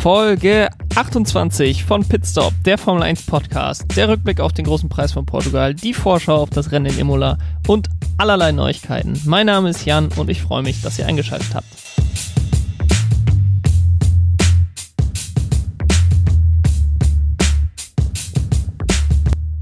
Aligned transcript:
Folge 0.00 0.68
28 0.94 1.84
von 1.84 2.04
Pitstop, 2.04 2.54
der 2.64 2.78
Formel 2.78 3.02
1 3.02 3.26
Podcast, 3.26 3.84
der 3.96 4.08
Rückblick 4.08 4.38
auf 4.38 4.52
den 4.52 4.64
großen 4.64 4.88
Preis 4.88 5.10
von 5.10 5.26
Portugal, 5.26 5.74
die 5.74 5.92
Vorschau 5.92 6.36
auf 6.36 6.50
das 6.50 6.70
Rennen 6.70 6.86
in 6.86 7.00
Imola 7.00 7.36
und 7.66 7.88
allerlei 8.16 8.52
Neuigkeiten. 8.52 9.20
Mein 9.26 9.46
Name 9.46 9.70
ist 9.70 9.84
Jan 9.84 10.08
und 10.14 10.30
ich 10.30 10.40
freue 10.40 10.62
mich, 10.62 10.82
dass 10.82 11.00
ihr 11.00 11.06
eingeschaltet 11.06 11.52
habt. 11.52 11.66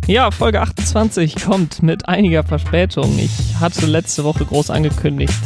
Ja, 0.07 0.31
Folge 0.31 0.61
28 0.61 1.37
kommt 1.37 1.83
mit 1.83 2.09
einiger 2.09 2.45
Verspätung. 2.45 3.19
Ich 3.19 3.59
hatte 3.59 3.87
letzte 3.87 4.23
Woche 4.23 4.45
groß 4.45 4.69
angekündigt, 4.69 5.41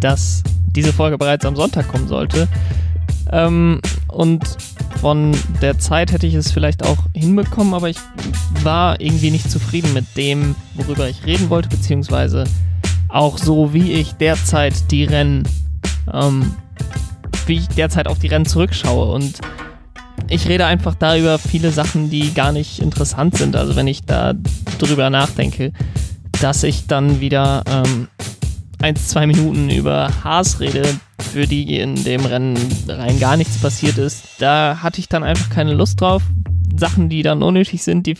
dass 0.00 0.42
diese 0.66 0.92
Folge 0.92 1.16
bereits 1.16 1.46
am 1.46 1.54
Sonntag 1.54 1.86
kommen 1.86 2.08
sollte. 2.08 2.48
Ähm, 3.30 3.80
und 4.12 4.44
von 5.00 5.36
der 5.60 5.78
Zeit 5.78 6.12
hätte 6.12 6.26
ich 6.26 6.34
es 6.34 6.52
vielleicht 6.52 6.84
auch 6.84 6.98
hinbekommen, 7.14 7.74
aber 7.74 7.88
ich 7.88 7.98
war 8.62 9.00
irgendwie 9.00 9.30
nicht 9.30 9.50
zufrieden 9.50 9.92
mit 9.92 10.16
dem, 10.16 10.54
worüber 10.74 11.08
ich 11.08 11.26
reden 11.26 11.50
wollte, 11.50 11.68
beziehungsweise 11.68 12.44
auch 13.08 13.38
so, 13.38 13.74
wie 13.74 13.92
ich 13.92 14.12
derzeit 14.12 14.90
die 14.90 15.04
Rennen, 15.04 15.48
ähm, 16.12 16.54
wie 17.46 17.58
ich 17.58 17.68
derzeit 17.68 18.06
auf 18.06 18.18
die 18.18 18.28
Rennen 18.28 18.46
zurückschaue. 18.46 19.12
Und 19.12 19.40
ich 20.28 20.48
rede 20.48 20.66
einfach 20.66 20.94
darüber 20.94 21.38
viele 21.38 21.72
Sachen, 21.72 22.10
die 22.10 22.32
gar 22.32 22.52
nicht 22.52 22.78
interessant 22.78 23.36
sind. 23.36 23.56
Also 23.56 23.76
wenn 23.76 23.86
ich 23.86 24.04
da 24.04 24.34
drüber 24.78 25.10
nachdenke, 25.10 25.72
dass 26.40 26.62
ich 26.62 26.86
dann 26.86 27.20
wieder 27.20 27.62
ähm, 27.66 28.08
ein, 28.80 28.96
zwei 28.96 29.26
Minuten 29.26 29.70
über 29.70 30.10
Haas 30.24 30.60
rede, 30.60 30.82
für 31.22 31.46
die 31.46 31.78
in 31.78 32.02
dem 32.04 32.24
Rennen 32.24 32.56
rein 32.88 33.18
gar 33.18 33.36
nichts 33.36 33.58
passiert 33.58 33.98
ist, 33.98 34.24
da 34.38 34.78
hatte 34.82 35.00
ich 35.00 35.08
dann 35.08 35.22
einfach 35.22 35.50
keine 35.50 35.74
Lust 35.74 36.00
drauf. 36.00 36.22
Sachen, 36.76 37.08
die 37.08 37.22
dann 37.22 37.42
unnötig 37.42 37.82
sind, 37.82 38.06
die 38.06 38.16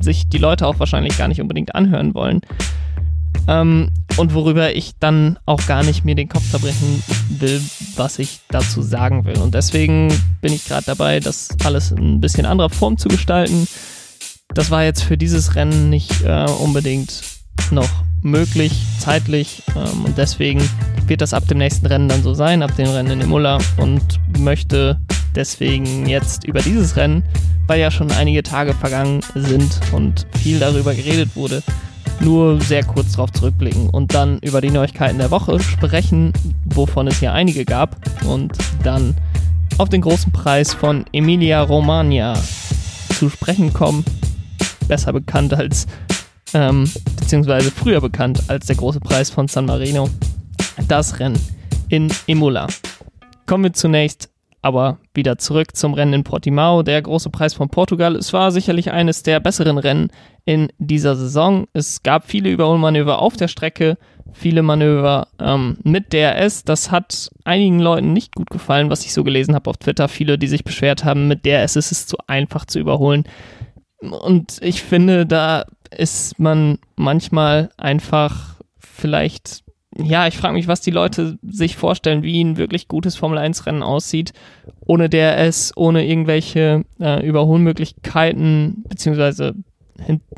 sich 0.00 0.28
die 0.28 0.38
Leute 0.38 0.66
auch 0.66 0.78
wahrscheinlich 0.78 1.18
gar 1.18 1.28
nicht 1.28 1.40
unbedingt 1.40 1.74
anhören 1.74 2.14
wollen. 2.14 2.40
Ähm, 3.46 3.90
und 4.16 4.34
worüber 4.34 4.74
ich 4.74 4.92
dann 4.98 5.38
auch 5.46 5.64
gar 5.66 5.82
nicht 5.82 6.04
mir 6.04 6.14
den 6.14 6.28
Kopf 6.28 6.50
zerbrechen 6.50 7.02
will, 7.28 7.60
was 7.96 8.18
ich 8.18 8.40
dazu 8.48 8.82
sagen 8.82 9.24
will. 9.24 9.38
Und 9.38 9.54
deswegen 9.54 10.12
bin 10.40 10.52
ich 10.52 10.66
gerade 10.66 10.84
dabei, 10.86 11.20
das 11.20 11.48
alles 11.64 11.92
in 11.92 12.16
ein 12.16 12.20
bisschen 12.20 12.46
anderer 12.46 12.70
Form 12.70 12.98
zu 12.98 13.08
gestalten. 13.08 13.66
Das 14.54 14.70
war 14.70 14.84
jetzt 14.84 15.04
für 15.04 15.16
dieses 15.16 15.54
Rennen 15.54 15.88
nicht 15.88 16.22
äh, 16.22 16.46
unbedingt 16.62 17.22
noch 17.70 17.88
möglich, 18.22 18.72
zeitlich. 18.98 19.62
Ähm, 19.76 20.04
und 20.04 20.18
deswegen 20.18 20.62
wird 21.06 21.20
das 21.20 21.34
ab 21.34 21.46
dem 21.48 21.58
nächsten 21.58 21.86
Rennen 21.86 22.08
dann 22.08 22.22
so 22.22 22.34
sein, 22.34 22.62
ab 22.62 22.74
dem 22.76 22.88
Rennen 22.88 23.12
in 23.12 23.20
Imola. 23.22 23.58
Und 23.76 24.02
möchte 24.38 24.98
deswegen 25.34 26.06
jetzt 26.06 26.44
über 26.44 26.60
dieses 26.60 26.96
Rennen, 26.96 27.22
weil 27.66 27.80
ja 27.80 27.90
schon 27.90 28.10
einige 28.12 28.42
Tage 28.42 28.74
vergangen 28.74 29.20
sind 29.34 29.80
und 29.92 30.26
viel 30.38 30.58
darüber 30.58 30.94
geredet 30.94 31.30
wurde, 31.34 31.62
nur 32.20 32.60
sehr 32.60 32.84
kurz 32.84 33.12
darauf 33.12 33.30
zurückblicken 33.32 33.90
und 33.90 34.14
dann 34.14 34.38
über 34.40 34.60
die 34.60 34.70
Neuigkeiten 34.70 35.18
der 35.18 35.30
Woche 35.30 35.60
sprechen, 35.60 36.32
wovon 36.64 37.06
es 37.06 37.20
hier 37.20 37.32
einige 37.32 37.64
gab. 37.64 37.96
Und 38.24 38.56
dann 38.82 39.14
auf 39.78 39.88
den 39.88 40.00
großen 40.00 40.32
Preis 40.32 40.74
von 40.74 41.04
Emilia 41.12 41.62
Romagna 41.62 42.34
zu 43.18 43.30
sprechen 43.30 43.72
kommen. 43.72 44.04
Besser 44.88 45.12
bekannt 45.12 45.54
als 45.54 45.86
ähm, 46.54 46.90
beziehungsweise 47.18 47.70
früher 47.70 48.00
bekannt 48.00 48.42
als 48.48 48.66
der 48.66 48.76
große 48.76 49.00
Preis 49.00 49.30
von 49.30 49.48
San 49.48 49.66
Marino, 49.66 50.08
das 50.88 51.18
Rennen 51.18 51.38
in 51.88 52.08
Imola. 52.26 52.66
Kommen 53.46 53.64
wir 53.64 53.72
zunächst 53.72 54.30
aber 54.60 54.98
wieder 55.14 55.38
zurück 55.38 55.76
zum 55.76 55.94
Rennen 55.94 56.12
in 56.12 56.24
Portimao, 56.24 56.82
der 56.82 57.00
große 57.00 57.30
Preis 57.30 57.54
von 57.54 57.68
Portugal. 57.68 58.16
Es 58.16 58.32
war 58.32 58.50
sicherlich 58.50 58.90
eines 58.90 59.22
der 59.22 59.40
besseren 59.40 59.78
Rennen 59.78 60.08
in 60.44 60.68
dieser 60.78 61.14
Saison. 61.14 61.66
Es 61.72 62.02
gab 62.02 62.26
viele 62.26 62.50
Überholmanöver 62.50 63.20
auf 63.20 63.36
der 63.36 63.48
Strecke, 63.48 63.98
viele 64.32 64.62
Manöver 64.62 65.28
ähm, 65.38 65.78
mit 65.84 66.12
DRS. 66.12 66.64
Das 66.64 66.90
hat 66.90 67.30
einigen 67.44 67.78
Leuten 67.78 68.12
nicht 68.12 68.34
gut 68.34 68.50
gefallen, 68.50 68.90
was 68.90 69.04
ich 69.04 69.12
so 69.12 69.24
gelesen 69.24 69.54
habe 69.54 69.70
auf 69.70 69.76
Twitter. 69.76 70.08
Viele, 70.08 70.38
die 70.38 70.48
sich 70.48 70.64
beschwert 70.64 71.04
haben, 71.04 71.28
mit 71.28 71.46
DRS 71.46 71.76
ist 71.76 71.92
es 71.92 72.06
zu 72.06 72.16
einfach 72.26 72.64
zu 72.64 72.78
überholen. 72.78 73.24
Und 74.00 74.58
ich 74.60 74.82
finde, 74.82 75.26
da 75.26 75.64
ist 75.96 76.38
man 76.38 76.78
manchmal 76.96 77.70
einfach 77.76 78.56
vielleicht, 78.78 79.64
ja, 79.96 80.26
ich 80.26 80.36
frage 80.36 80.54
mich, 80.54 80.68
was 80.68 80.80
die 80.80 80.90
Leute 80.90 81.38
sich 81.42 81.76
vorstellen, 81.76 82.22
wie 82.22 82.42
ein 82.42 82.56
wirklich 82.56 82.88
gutes 82.88 83.16
Formel-1-Rennen 83.16 83.82
aussieht, 83.82 84.32
ohne 84.86 85.08
DRS, 85.08 85.72
ohne 85.76 86.06
irgendwelche 86.06 86.84
äh, 87.00 87.26
Überholmöglichkeiten, 87.26 88.84
beziehungsweise 88.88 89.54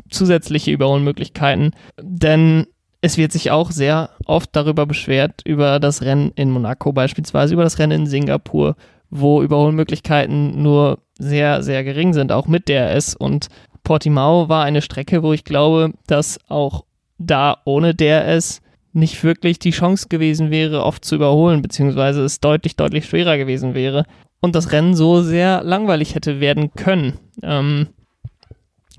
zusätzliche 0.09 0.71
Überholmöglichkeiten. 0.71 1.71
Denn 2.01 2.67
es 3.01 3.17
wird 3.17 3.31
sich 3.31 3.51
auch 3.51 3.71
sehr 3.71 4.11
oft 4.25 4.49
darüber 4.53 4.85
beschwert, 4.85 5.41
über 5.45 5.79
das 5.79 6.01
Rennen 6.01 6.31
in 6.35 6.51
Monaco 6.51 6.93
beispielsweise, 6.93 7.53
über 7.53 7.63
das 7.63 7.79
Rennen 7.79 8.01
in 8.01 8.07
Singapur, 8.07 8.75
wo 9.09 9.41
Überholmöglichkeiten 9.41 10.61
nur 10.61 10.99
sehr, 11.17 11.63
sehr 11.63 11.83
gering 11.83 12.13
sind, 12.13 12.31
auch 12.31 12.47
mit 12.47 12.69
DRS. 12.69 13.15
Und 13.15 13.47
Portimao 13.91 14.47
war 14.47 14.63
eine 14.63 14.81
Strecke, 14.81 15.21
wo 15.21 15.33
ich 15.33 15.43
glaube, 15.43 15.91
dass 16.07 16.39
auch 16.47 16.85
da 17.17 17.57
ohne 17.65 17.93
DRS 17.93 18.61
nicht 18.93 19.21
wirklich 19.21 19.59
die 19.59 19.71
Chance 19.71 20.07
gewesen 20.07 20.49
wäre, 20.49 20.85
oft 20.85 21.03
zu 21.03 21.15
überholen, 21.15 21.61
beziehungsweise 21.61 22.23
es 22.23 22.39
deutlich, 22.39 22.77
deutlich 22.77 23.05
schwerer 23.05 23.37
gewesen 23.37 23.73
wäre 23.73 24.05
und 24.39 24.55
das 24.55 24.71
Rennen 24.71 24.95
so 24.95 25.21
sehr 25.21 25.61
langweilig 25.63 26.15
hätte 26.15 26.39
werden 26.39 26.71
können. 26.73 27.19
Ähm, 27.43 27.87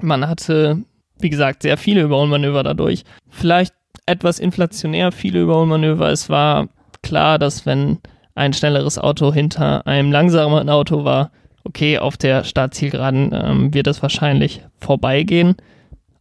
man 0.03 0.29
hatte, 0.29 0.83
wie 1.19 1.31
gesagt, 1.31 1.63
sehr 1.63 1.79
viele 1.79 2.03
Überholmanöver 2.03 2.63
dadurch. 2.63 3.05
Vielleicht 3.31 3.73
etwas 4.05 4.41
inflationär 4.41 5.11
viele 5.11 5.41
Überholmanöver. 5.41 6.11
Es 6.11 6.29
war 6.29 6.69
klar, 7.01 7.39
dass 7.39 7.65
wenn 7.65 7.97
ein 8.35 8.53
schnelleres 8.53 8.99
Auto 8.99 9.33
hinter 9.33 9.87
einem 9.87 10.13
langsameren 10.13 10.69
Auto 10.69 11.05
war, 11.05 11.31
okay, 11.65 11.99
auf 11.99 12.17
der 12.17 12.45
Startzielgeraden 12.45 13.31
ähm, 13.33 13.75
wird 13.75 13.87
es 13.87 14.03
wahrscheinlich 14.03 14.63
vorbeigehen. 14.81 15.57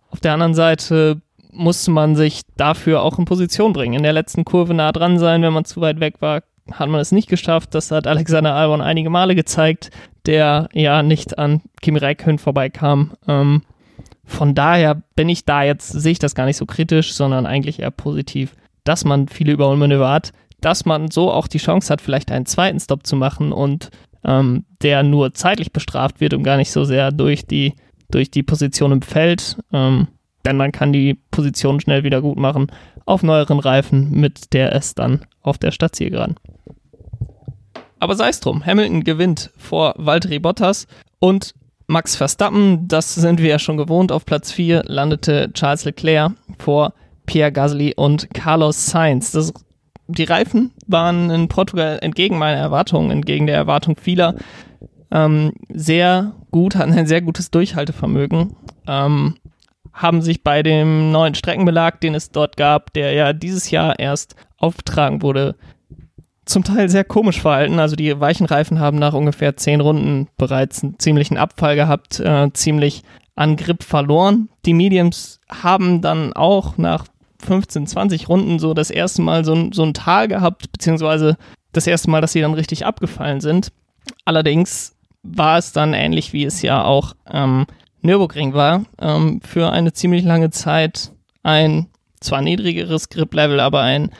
Auf 0.10 0.20
der 0.20 0.34
anderen 0.34 0.54
Seite 0.54 1.22
musste 1.52 1.92
man 1.92 2.16
sich 2.16 2.42
dafür 2.58 3.02
auch 3.02 3.20
in 3.20 3.26
Position 3.26 3.74
bringen. 3.74 3.96
In 3.96 4.04
der 4.04 4.14
letzten 4.14 4.46
Kurve 4.46 4.74
nah 4.74 4.92
dran 4.92 5.20
sein, 5.20 5.42
wenn 5.42 5.54
man 5.54 5.66
zu 5.66 5.82
weit 5.82 6.00
weg 6.00 6.16
war, 6.20 6.44
hat 6.72 6.90
man 6.90 7.02
es 7.02 7.12
nicht 7.12 7.30
geschafft. 7.30 7.74
Das 7.76 7.92
hat 7.92 8.08
Alexander 8.08 8.56
Albon 8.56 8.82
einige 8.82 9.10
Male 9.10 9.36
gezeigt, 9.36 9.90
der 10.26 10.70
ja 10.74 11.04
nicht 11.04 11.38
an 11.38 11.62
Kimi 11.82 12.00
Räikkönen 12.00 12.40
vorbeikam. 12.40 13.14
Ähm, 13.28 13.64
von 14.24 14.56
daher 14.56 15.02
bin 15.16 15.28
ich 15.28 15.46
da 15.46 15.64
jetzt, 15.64 15.90
sehe 15.90 16.14
ich 16.14 16.20
das 16.20 16.36
gar 16.36 16.46
nicht 16.46 16.58
so 16.58 16.66
kritisch, 16.66 17.14
sondern 17.14 17.46
eigentlich 17.46 17.80
eher 17.80 17.92
positiv, 17.92 18.56
dass 18.84 19.04
man 19.04 19.28
viele 19.28 19.52
Überholmanöver 19.52 20.10
hat, 20.10 20.32
dass 20.62 20.86
man 20.86 21.12
so 21.12 21.32
auch 21.32 21.48
die 21.48 21.58
Chance 21.58 21.92
hat, 21.92 22.02
vielleicht 22.02 22.32
einen 22.32 22.46
zweiten 22.46 22.80
Stop 22.80 23.06
zu 23.06 23.16
machen 23.16 23.52
und 23.52 23.90
ähm, 24.24 24.66
der 24.82 25.04
nur 25.04 25.34
zeitlich 25.34 25.72
bestraft 25.72 26.20
wird 26.20 26.34
und 26.34 26.44
gar 26.44 26.58
nicht 26.58 26.72
so 26.72 26.84
sehr 26.84 27.12
durch 27.12 27.46
die, 27.46 27.74
durch 28.10 28.32
die 28.32 28.44
Position 28.44 28.92
im 28.92 29.02
Feld. 29.02 29.58
Ähm, 29.72 30.08
denn 30.46 30.58
man 30.58 30.72
kann 30.72 30.92
die 30.92 31.20
Position 31.30 31.80
schnell 31.80 32.04
wieder 32.04 32.22
gut 32.22 32.38
machen 32.38 32.72
auf 33.06 33.24
neueren 33.24 33.60
Reifen, 33.60 34.12
mit 34.12 34.54
der 34.54 34.74
es 34.74 34.96
dann 34.96 35.22
auf 35.42 35.58
der 35.58 35.72
Stadtzielgeraden. 35.72 36.36
Aber 38.00 38.16
sei 38.16 38.30
es 38.30 38.40
drum, 38.40 38.66
Hamilton 38.66 39.04
gewinnt 39.04 39.52
vor 39.58 39.94
Valtteri 39.98 40.40
Bottas 40.40 40.88
und 41.20 41.54
Max 41.88 42.16
Verstappen, 42.16 42.88
das 42.88 43.14
sind 43.14 43.42
wir 43.42 43.50
ja 43.50 43.60
schon 43.60 43.78
gewohnt, 43.78 44.12
auf 44.12 44.26
Platz 44.26 44.52
4 44.52 44.84
landete 44.86 45.52
Charles 45.54 45.86
Leclerc 45.86 46.32
vor 46.58 46.94
Pierre 47.26 47.52
Gasly 47.52 47.94
und 47.96 48.34
Carlos 48.34 48.88
Sainz. 48.88 49.32
Das 49.32 49.54
die 50.12 50.24
Reifen 50.24 50.72
waren 50.88 51.30
in 51.30 51.48
Portugal 51.48 52.00
entgegen 52.02 52.38
meiner 52.38 52.60
Erwartungen, 52.60 53.12
entgegen 53.12 53.48
der 53.48 53.56
Erwartung 53.56 53.96
vieler, 53.96 54.36
ähm, 55.12 55.54
sehr 55.70 56.34
gut, 56.52 56.76
hatten 56.76 56.94
ein 56.94 57.08
sehr 57.08 57.22
gutes 57.22 57.52
Durchhaltevermögen, 57.52 58.56
ähm, 58.88 59.36
haben 59.94 60.22
sich 60.22 60.44
bei 60.44 60.64
dem 60.64 61.12
neuen 61.12 61.36
Streckenbelag, 61.36 62.00
den 62.00 62.16
es 62.16 62.32
dort 62.32 62.56
gab, 62.56 62.94
der 62.94 63.14
ja 63.14 63.34
dieses 63.34 63.72
Jahr 63.72 64.00
erst 64.00 64.36
aufgetragen 64.58 65.22
wurde, 65.22 65.56
zum 66.46 66.64
Teil 66.64 66.90
sehr 66.90 67.04
komisch 67.04 67.42
verhalten. 67.42 67.80
Also 67.80 67.96
die 67.96 68.20
weichen 68.20 68.46
Reifen 68.46 68.80
haben 68.80 68.98
nach 68.98 69.14
ungefähr 69.14 69.58
zehn 69.58 69.82
Runden 69.82 70.28
bereits 70.38 70.84
einen 70.84 71.00
ziemlichen 71.00 71.38
Abfall 71.38 71.76
gehabt, 71.76 72.20
äh, 72.20 72.52
ziemlich 72.54 73.04
an 73.36 73.56
Grip 73.56 73.84
verloren. 73.84 74.50
Die 74.66 74.74
Mediums 74.74 75.40
haben 75.50 76.02
dann 76.02 76.34
auch 76.34 76.78
nach 76.78 77.06
15, 77.42 77.88
20 77.88 78.30
Runden 78.30 78.60
so 78.60 78.74
das 78.74 78.90
erste 78.90 79.22
Mal 79.22 79.44
so, 79.46 79.70
so 79.72 79.84
ein 79.84 79.94
Tal 79.94 80.28
gehabt, 80.28 80.72
beziehungsweise 80.72 81.38
das 81.74 81.88
erste 81.88 82.10
Mal, 82.10 82.22
dass 82.22 82.34
sie 82.34 82.42
dann 82.42 82.54
richtig 82.54 82.86
abgefallen 82.86 83.42
sind. 83.42 83.72
Allerdings 84.26 84.96
war 85.24 85.58
es 85.58 85.72
dann 85.72 85.94
ähnlich, 85.94 86.34
wie 86.34 86.46
es 86.46 86.62
ja 86.62 86.84
auch 86.84 87.16
ähm, 87.32 87.66
Nürburgring 88.02 88.54
war, 88.54 88.84
ähm, 89.00 89.42
für 89.42 89.72
eine 89.72 89.94
ziemlich 89.94 90.24
lange 90.24 90.50
Zeit 90.50 91.12
ein 91.44 91.88
zwar 92.20 92.42
niedrigeres 92.42 93.10
Grip-Level, 93.10 93.60
aber 93.60 93.82
ein 93.82 94.12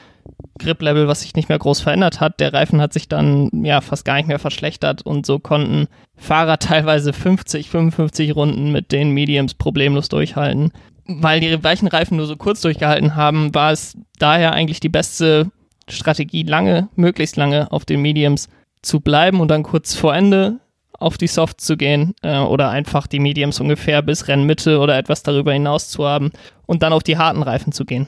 Grip-Level, 0.60 1.08
was 1.08 1.22
sich 1.22 1.36
nicht 1.36 1.50
mehr 1.50 1.60
groß 1.60 1.82
verändert 1.82 2.20
hat. 2.20 2.40
Der 2.40 2.54
Reifen 2.54 2.82
hat 2.82 2.94
sich 2.94 3.08
dann 3.08 3.50
ja 3.64 3.82
fast 3.82 4.06
gar 4.06 4.16
nicht 4.16 4.28
mehr 4.28 4.40
verschlechtert 4.40 5.02
und 5.04 5.26
so 5.26 5.40
konnten 5.40 5.88
Fahrer 6.16 6.58
teilweise 6.60 7.14
50, 7.14 7.70
55 7.70 8.36
Runden 8.36 8.72
mit 8.72 8.92
den 8.92 9.12
Mediums 9.12 9.54
problemlos 9.54 10.10
durchhalten. 10.10 10.72
Weil 11.20 11.40
die 11.40 11.64
weichen 11.64 11.88
Reifen 11.88 12.18
nur 12.18 12.26
so 12.26 12.36
kurz 12.36 12.62
durchgehalten 12.62 13.16
haben, 13.16 13.54
war 13.54 13.72
es 13.72 13.98
daher 14.20 14.54
eigentlich 14.54 14.80
die 14.80 14.90
beste 14.90 15.52
Strategie, 15.90 16.44
lange, 16.44 16.90
möglichst 16.96 17.36
lange 17.36 17.72
auf 17.72 17.86
den 17.86 18.02
Mediums 18.02 18.50
zu 18.82 19.00
bleiben 19.00 19.40
und 19.40 19.50
dann 19.50 19.64
kurz 19.64 19.96
vor 19.96 20.16
Ende 20.16 20.60
auf 20.94 21.18
die 21.18 21.28
Soft 21.28 21.62
zu 21.62 21.78
gehen 21.78 22.14
äh, 22.22 22.38
oder 22.38 22.70
einfach 22.70 23.08
die 23.08 23.20
Mediums 23.20 23.60
ungefähr 23.60 24.02
bis 24.02 24.28
Rennmitte 24.28 24.80
oder 24.80 24.98
etwas 24.98 25.24
darüber 25.24 25.52
hinaus 25.52 25.90
zu 25.90 26.06
haben 26.06 26.32
und 26.68 26.84
dann 26.84 26.94
auf 26.94 27.04
die 27.04 27.18
harten 27.18 27.44
Reifen 27.44 27.74
zu 27.74 27.86
gehen. 27.86 28.08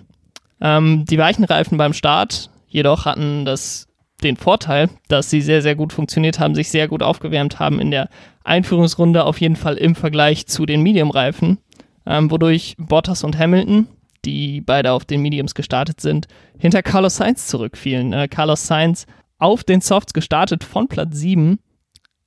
Ähm, 0.61 1.05
die 1.05 1.17
weichen 1.17 1.43
Reifen 1.43 1.77
beim 1.77 1.93
Start 1.93 2.51
jedoch 2.67 3.05
hatten 3.05 3.45
das 3.45 3.87
den 4.23 4.37
Vorteil, 4.37 4.89
dass 5.09 5.29
sie 5.29 5.41
sehr, 5.41 5.61
sehr 5.61 5.75
gut 5.75 5.91
funktioniert 5.91 6.39
haben, 6.39 6.55
sich 6.55 6.69
sehr 6.69 6.87
gut 6.87 7.03
aufgewärmt 7.03 7.59
haben 7.59 7.79
in 7.79 7.91
der 7.91 8.09
Einführungsrunde, 8.43 9.25
auf 9.25 9.41
jeden 9.41 9.55
Fall 9.55 9.75
im 9.75 9.95
Vergleich 9.95 10.47
zu 10.47 10.65
den 10.65 10.81
Medium-Reifen, 10.81 11.57
ähm, 12.05 12.31
wodurch 12.31 12.75
Bottas 12.77 13.23
und 13.23 13.37
Hamilton, 13.37 13.87
die 14.25 14.61
beide 14.61 14.91
auf 14.91 15.05
den 15.05 15.21
Mediums 15.21 15.55
gestartet 15.55 16.01
sind, 16.01 16.27
hinter 16.57 16.81
Carlos 16.81 17.17
Sainz 17.17 17.47
zurückfielen. 17.47 18.13
Äh, 18.13 18.27
Carlos 18.27 18.67
Sainz 18.67 19.05
auf 19.37 19.63
den 19.63 19.81
Softs 19.81 20.13
gestartet 20.13 20.63
von 20.63 20.87
Platz 20.87 21.17
7, 21.17 21.59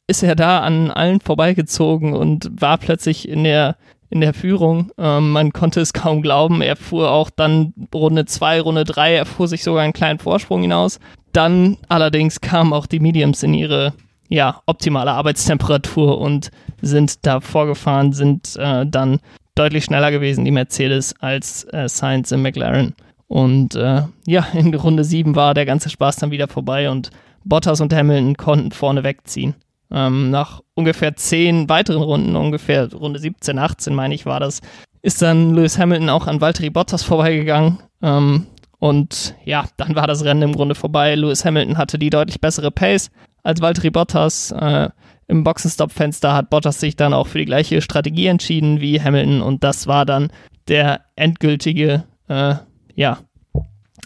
ist 0.07 0.23
er 0.23 0.37
da 0.37 0.61
an 0.61 0.91
allen 0.91 1.21
vorbeigezogen 1.21 2.13
und 2.13 2.51
war 2.61 2.79
plötzlich 2.79 3.29
in 3.29 3.45
der 3.45 3.77
in 4.09 4.21
der 4.21 4.35
Führung. 4.35 4.93
Ähm, 4.99 5.33
man 5.33 5.53
konnte 5.53 5.81
es 5.81 5.93
kaum 5.93 6.23
glauben. 6.23 6.63
Er 6.63 6.77
fuhr 6.77 7.11
auch 7.11 7.31
dann 7.31 7.75
Runde 7.93 8.25
2, 8.25 8.61
Runde 8.61 8.85
3, 8.85 9.15
er 9.15 9.27
fuhr 9.27 9.49
sich 9.49 9.65
sogar 9.65 9.83
einen 9.83 9.93
kleinen 9.93 10.19
Vorsprung 10.19 10.63
hinaus. 10.63 11.01
Dann 11.33 11.77
allerdings 11.89 12.41
kamen 12.41 12.73
auch 12.73 12.87
die 12.87 13.01
Mediums 13.01 13.43
in 13.43 13.55
ihre 13.55 13.95
ja, 14.29 14.61
optimale 14.67 15.13
Arbeitstemperatur 15.13 16.19
und 16.19 16.51
sind 16.83 17.27
da 17.27 17.41
vorgefahren, 17.41 18.13
sind 18.13 18.57
äh, 18.57 18.87
dann 18.87 19.21
deutlich 19.57 19.85
schneller 19.85 20.13
gewesen, 20.13 20.45
die 20.45 20.53
Mercedes, 20.53 21.15
als 21.21 21.65
äh, 21.73 21.89
Sainz 21.89 22.31
im 22.31 22.43
McLaren. 22.43 22.95
Und 23.27 23.75
äh, 23.75 24.03
ja, 24.27 24.47
in 24.53 24.73
Runde 24.75 25.03
7 25.03 25.35
war 25.35 25.55
der 25.55 25.67
ganze 25.67 25.91
Spaß 25.91 26.17
dann 26.17 26.31
wieder 26.31 26.47
vorbei 26.47 26.89
und 26.91 27.11
Bottas 27.45 27.81
und 27.81 27.93
Hamilton 27.93 28.37
konnten 28.37 28.73
vorne 28.73 29.03
wegziehen. 29.03 29.55
Ähm, 29.91 30.31
nach 30.31 30.63
ungefähr 30.75 31.15
zehn 31.17 31.69
weiteren 31.69 32.03
Runden, 32.03 32.37
ungefähr 32.37 32.93
Runde 32.93 33.21
17, 33.21 33.59
18 33.59 33.95
meine 33.95 34.15
ich 34.15 34.27
war 34.27 34.41
das, 34.41 34.61
ist 35.03 35.23
dann 35.23 35.55
Lewis 35.55 35.79
Hamilton 35.79 36.11
auch 36.11 36.27
an 36.27 36.41
Valtteri 36.41 36.71
Bottas 36.71 37.05
vorbeigegangen. 37.05 37.79
Ähm, 38.03 38.47
und 38.79 39.35
ja, 39.45 39.65
dann 39.77 39.95
war 39.95 40.07
das 40.07 40.25
Rennen 40.25 40.43
im 40.43 40.53
Grunde 40.53 40.75
vorbei. 40.75 41.15
Lewis 41.15 41.45
Hamilton 41.45 41.79
hatte 41.79 41.99
die 41.99 42.11
deutlich 42.11 42.41
bessere 42.41 42.71
Pace 42.71 43.11
als 43.43 43.61
Valtteri 43.61 43.91
Bottas. 43.91 44.51
Äh, 44.53 44.91
Im 45.29 45.45
Boxenstopp-Fenster 45.45 46.35
hat 46.35 46.51
Bottas 46.51 46.81
sich 46.81 46.97
dann 46.97 47.13
auch 47.13 47.27
für 47.27 47.39
die 47.39 47.45
gleiche 47.45 47.81
Strategie 47.83 48.27
entschieden 48.27 48.81
wie 48.81 49.01
Hamilton 49.01 49.43
und 49.43 49.65
das 49.65 49.87
war 49.87 50.07
dann 50.07 50.31
der 50.69 51.01
endgültige 51.17 52.05
äh, 52.29 52.55
ja, 52.95 53.19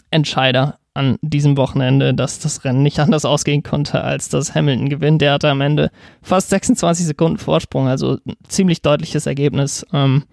Entscheider 0.09 0.79
an 0.93 1.17
diesem 1.21 1.55
Wochenende, 1.57 2.13
dass 2.13 2.39
das 2.39 2.65
Rennen 2.65 2.83
nicht 2.83 2.99
anders 2.99 3.23
ausgehen 3.23 3.63
konnte, 3.63 4.03
als 4.03 4.29
dass 4.29 4.55
Hamilton 4.55 4.89
gewinnt. 4.89 5.21
Der 5.21 5.33
hatte 5.33 5.49
am 5.49 5.61
Ende 5.61 5.89
fast 6.21 6.49
26 6.49 7.05
Sekunden 7.05 7.37
Vorsprung, 7.37 7.87
also 7.87 8.17
ein 8.25 8.35
ziemlich 8.47 8.81
deutliches 8.81 9.25
Ergebnis. 9.25 9.85
Ähm, 9.93 10.23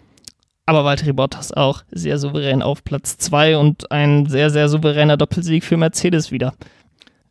aber 0.67 0.85
Valtteri 0.85 1.13
Bottas 1.13 1.53
auch 1.53 1.83
sehr 1.91 2.19
souverän 2.19 2.61
auf 2.61 2.85
Platz 2.85 3.17
2 3.19 3.57
und 3.57 3.91
ein 3.91 4.27
sehr, 4.27 4.51
sehr 4.51 4.69
souveräner 4.69 5.17
Doppelsieg 5.17 5.65
für 5.65 5.77
Mercedes 5.77 6.31
wieder. 6.31 6.55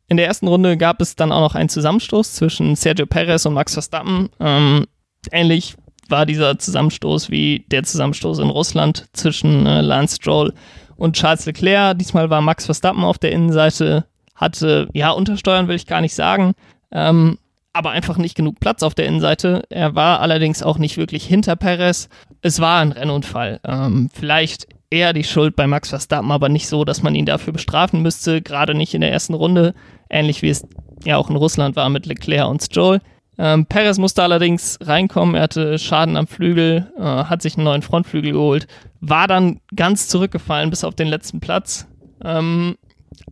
In 0.10 0.18
der 0.18 0.28
ersten 0.28 0.48
Runde 0.48 0.78
gab 0.78 1.02
es 1.02 1.16
dann 1.16 1.32
auch 1.32 1.42
noch 1.42 1.56
einen 1.56 1.70
Zusammenstoß 1.70 2.34
zwischen 2.34 2.76
Sergio 2.76 3.06
Perez 3.06 3.46
und 3.46 3.54
Max 3.54 3.74
Verstappen. 3.74 4.30
Ähm, 4.40 4.86
ähnlich 5.32 5.76
war 6.08 6.26
dieser 6.26 6.58
Zusammenstoß 6.58 7.30
wie 7.30 7.66
der 7.68 7.84
Zusammenstoß 7.84 8.40
in 8.40 8.50
Russland 8.50 9.08
zwischen 9.12 9.66
äh, 9.66 9.82
Lance 9.82 10.16
Stroll 10.16 10.54
und 10.96 11.18
Charles 11.18 11.46
Leclerc. 11.46 11.98
Diesmal 11.98 12.30
war 12.30 12.42
Max 12.42 12.66
Verstappen 12.66 13.04
auf 13.04 13.18
der 13.18 13.34
Innenseite, 13.34 14.06
hatte, 14.34 14.88
ja, 14.94 15.12
untersteuern 15.12 15.68
will 15.68 15.76
ich 15.76 15.88
gar 15.88 16.00
nicht 16.00 16.16
sagen, 16.16 16.54
ähm, 16.92 17.38
aber 17.74 17.92
einfach 17.92 18.18
nicht 18.18 18.36
genug 18.36 18.62
Platz 18.62 18.84
auf 18.84 18.96
der 18.96 19.08
Innenseite. 19.08 19.64
Er 19.70 19.94
war 19.94 20.22
allerdings 20.22 20.64
auch 20.64 20.78
nicht 20.78 20.96
wirklich 20.96 21.26
hinter 21.26 21.58
Perez. 21.58 22.08
Es 22.42 22.62
war 22.62 22.80
ein 22.80 22.94
Rennunfall. 22.94 23.60
Ähm, 23.66 24.10
vielleicht 24.14 24.68
eher 24.90 25.14
die 25.14 25.26
Schuld 25.26 25.56
bei 25.56 25.68
Max 25.68 25.90
Verstappen, 25.90 26.32
aber 26.32 26.50
nicht 26.50 26.68
so, 26.68 26.86
dass 26.86 27.04
man 27.04 27.14
ihn 27.14 27.26
dafür 27.26 27.54
bestrafen 27.54 28.02
müsste, 28.02 28.42
gerade 28.42 28.74
nicht 28.74 28.94
in 28.94 29.02
der 29.02 29.12
ersten 29.12 29.34
Runde, 29.34 29.74
ähnlich 30.10 30.42
wie 30.42 30.50
es 30.50 30.66
ja 31.04 31.18
auch 31.18 31.30
in 31.30 31.36
Russland 31.36 31.76
war 31.76 31.90
mit 31.90 32.06
Leclerc 32.06 32.50
und 32.50 32.62
Stroll. 32.62 33.00
Ähm, 33.38 33.66
Perez 33.68 33.98
musste 34.00 34.24
allerdings 34.24 34.80
reinkommen, 34.82 35.36
er 35.36 35.44
hatte 35.44 35.78
Schaden 35.78 36.18
am 36.18 36.26
Flügel, 36.26 36.92
äh, 36.98 37.02
hat 37.02 37.42
sich 37.44 37.56
einen 37.56 37.66
neuen 37.66 37.84
Frontflügel 37.84 38.32
geholt, 38.32 38.68
war 39.00 39.28
dann 39.28 39.60
ganz 39.76 40.08
zurückgefallen 40.08 40.72
bis 40.72 40.84
auf 40.84 40.96
den 40.96 41.08
letzten 41.08 41.40
Platz, 41.40 41.88
ähm, 42.24 42.78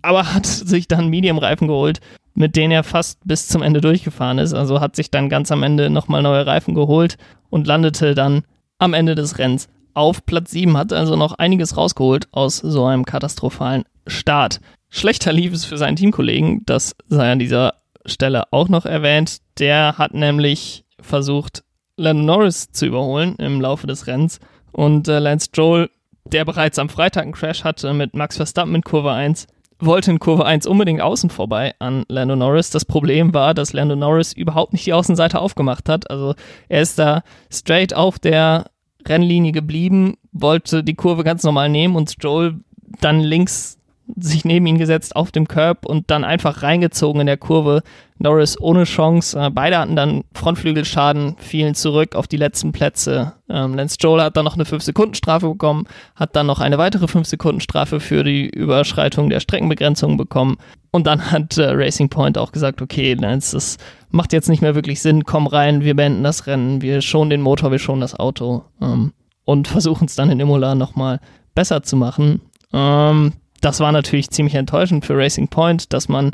aber 0.04 0.34
hat 0.34 0.46
sich 0.46 0.88
dann 0.88 1.10
Medium-Reifen 1.10 1.68
geholt, 1.68 2.02
mit 2.36 2.56
denen 2.56 2.72
er 2.72 2.84
fast 2.84 3.20
bis 3.26 3.48
zum 3.48 3.64
Ende 3.64 3.82
durchgefahren 3.82 4.38
ist. 4.38 4.54
Also 4.54 4.80
hat 4.80 4.96
sich 4.96 5.10
dann 5.10 5.30
ganz 5.30 5.52
am 5.52 5.64
Ende 5.64 5.90
nochmal 5.90 6.22
neue 6.22 6.46
Reifen 6.46 6.76
geholt 6.76 7.18
und 7.50 7.66
landete 7.66 8.14
dann 8.14 8.44
am 8.78 8.94
Ende 8.94 9.16
des 9.16 9.40
Rennens 9.40 9.70
auf 9.96 10.26
Platz 10.26 10.52
7, 10.52 10.78
hat 10.78 10.94
also 10.94 11.16
noch 11.16 11.34
einiges 11.34 11.78
rausgeholt 11.78 12.28
aus 12.32 12.58
so 12.58 12.86
einem 12.86 13.06
katastrophalen 13.06 13.86
Start. 14.06 14.60
Schlechter 14.90 15.34
lief 15.34 15.54
es 15.54 15.66
für 15.66 15.78
seinen 15.78 15.96
Teamkollegen, 15.96 16.64
das 16.66 16.96
sei 17.08 17.32
an 17.32 17.40
dieser 17.40 17.76
Stelle 18.06 18.52
auch 18.52 18.70
noch 18.70 18.86
erwähnt. 18.86 19.40
Der 19.60 19.98
hat 19.98 20.14
nämlich 20.14 20.86
versucht, 21.00 21.64
Landon 21.98 22.26
Norris 22.26 22.72
zu 22.72 22.86
überholen 22.86 23.36
im 23.38 23.62
Laufe 23.62 23.88
des 23.88 24.08
Rennens 24.08 24.40
und 24.72 25.08
äh, 25.08 25.20
Lance 25.20 25.48
Stroll, 25.50 25.90
der 26.26 26.46
bereits 26.46 26.80
am 26.80 26.90
Freitag 26.90 27.24
einen 27.24 27.34
Crash 27.34 27.64
hatte 27.64 27.94
mit 27.94 28.16
Max 28.16 28.38
Verstappen 28.38 28.76
in 28.76 28.82
Kurve 28.82 29.12
1, 29.12 29.48
wollte 29.80 30.12
in 30.12 30.20
Kurve 30.20 30.46
1 30.46 30.68
unbedingt 30.68 31.02
außen 31.02 31.30
vorbei 31.30 31.74
an 31.80 32.04
Lando 32.08 32.36
Norris. 32.36 32.70
Das 32.70 32.86
Problem 32.86 33.34
war, 33.34 33.54
dass 33.54 33.74
Lando 33.74 33.96
Norris 33.96 34.34
überhaupt 34.34 34.74
nicht 34.74 34.86
die 34.86 34.94
Außenseite 34.94 35.40
aufgemacht 35.40 35.90
hat. 35.90 36.10
Also 36.10 36.36
er 36.70 36.82
ist 36.82 37.00
da 37.00 37.24
straight 37.52 37.94
auf 37.94 38.20
der 38.20 38.66
Rennlinie 39.08 39.52
geblieben, 39.52 40.16
wollte 40.32 40.84
die 40.84 40.96
Kurve 40.96 41.24
ganz 41.24 41.44
normal 41.44 41.70
nehmen 41.70 41.96
und 41.96 42.10
Stroll 42.10 42.60
dann 43.02 43.20
links 43.20 43.78
sich 44.18 44.46
neben 44.46 44.68
ihn 44.68 44.78
gesetzt 44.78 45.16
auf 45.16 45.32
dem 45.32 45.48
Curb 45.48 45.86
und 45.86 46.12
dann 46.12 46.24
einfach 46.24 46.62
reingezogen 46.62 47.22
in 47.22 47.28
der 47.28 47.38
Kurve. 47.38 47.82
Norris 48.18 48.60
ohne 48.60 48.86
Chance. 48.86 49.38
Äh, 49.38 49.50
beide 49.50 49.78
hatten 49.78 49.96
dann 49.96 50.24
Frontflügelschaden, 50.34 51.36
fielen 51.38 51.76
zurück 51.76 52.16
auf 52.16 52.28
die 52.28 52.38
letzten 52.38 52.72
Plätze. 52.72 53.34
Ähm, 53.50 53.74
Lance 53.76 53.96
Stroll 53.96 54.22
hat 54.22 54.38
dann 54.38 54.46
noch 54.46 54.56
eine 54.56 54.64
5-Sekunden-Strafe 54.64 55.50
bekommen, 55.50 55.86
hat 56.16 56.36
dann 56.36 56.48
noch 56.48 56.62
eine 56.62 56.78
weitere 56.78 57.06
5-Sekunden-Strafe 57.06 58.00
für 58.00 58.24
die 58.24 58.48
Überschreitung 58.48 59.30
der 59.30 59.42
Streckenbegrenzung 59.42 60.18
bekommen. 60.18 60.58
Und 60.92 61.08
dann 61.08 61.32
hat 61.32 61.58
äh, 61.58 61.72
Racing 61.72 62.10
Point 62.10 62.38
auch 62.38 62.54
gesagt, 62.54 62.82
okay, 62.82 63.16
Lance, 63.16 63.56
das 63.56 63.78
macht 64.12 64.32
jetzt 64.32 64.48
nicht 64.48 64.62
mehr 64.62 64.76
wirklich 64.76 65.02
Sinn, 65.02 65.26
komm 65.26 65.48
rein, 65.48 65.82
wir 65.82 65.96
beenden 65.96 66.24
das 66.24 66.48
Rennen, 66.48 66.82
wir 66.82 67.02
schonen 67.02 67.32
den 67.32 67.42
Motor, 67.42 67.72
wir 67.72 67.80
schonen 67.80 68.02
das 68.02 68.18
Auto 68.18 68.64
ähm, 68.82 69.12
und 69.44 69.68
versuchen 69.68 70.06
es 70.06 70.16
dann 70.16 70.32
in 70.32 70.40
Imola 70.40 70.74
nochmal 70.74 71.20
besser 71.54 71.84
zu 71.84 71.98
machen. 71.98 72.40
Ähm, 72.72 73.34
das 73.66 73.80
war 73.80 73.92
natürlich 73.92 74.30
ziemlich 74.30 74.54
enttäuschend 74.54 75.06
für 75.06 75.18
Racing 75.18 75.48
Point, 75.48 75.92
dass 75.92 76.08
man 76.08 76.32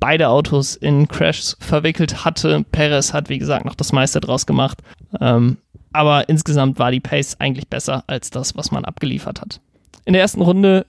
beide 0.00 0.30
Autos 0.30 0.76
in 0.76 1.08
Crashs 1.08 1.58
verwickelt 1.60 2.24
hatte. 2.24 2.64
Perez 2.72 3.12
hat, 3.12 3.28
wie 3.28 3.38
gesagt, 3.38 3.66
noch 3.66 3.74
das 3.74 3.92
meiste 3.92 4.18
draus 4.18 4.46
gemacht. 4.46 4.78
Ähm, 5.20 5.58
aber 5.92 6.30
insgesamt 6.30 6.78
war 6.78 6.90
die 6.90 7.00
Pace 7.00 7.36
eigentlich 7.38 7.68
besser 7.68 8.04
als 8.06 8.30
das, 8.30 8.56
was 8.56 8.70
man 8.70 8.86
abgeliefert 8.86 9.42
hat. 9.42 9.60
In 10.06 10.14
der 10.14 10.22
ersten 10.22 10.40
Runde 10.40 10.86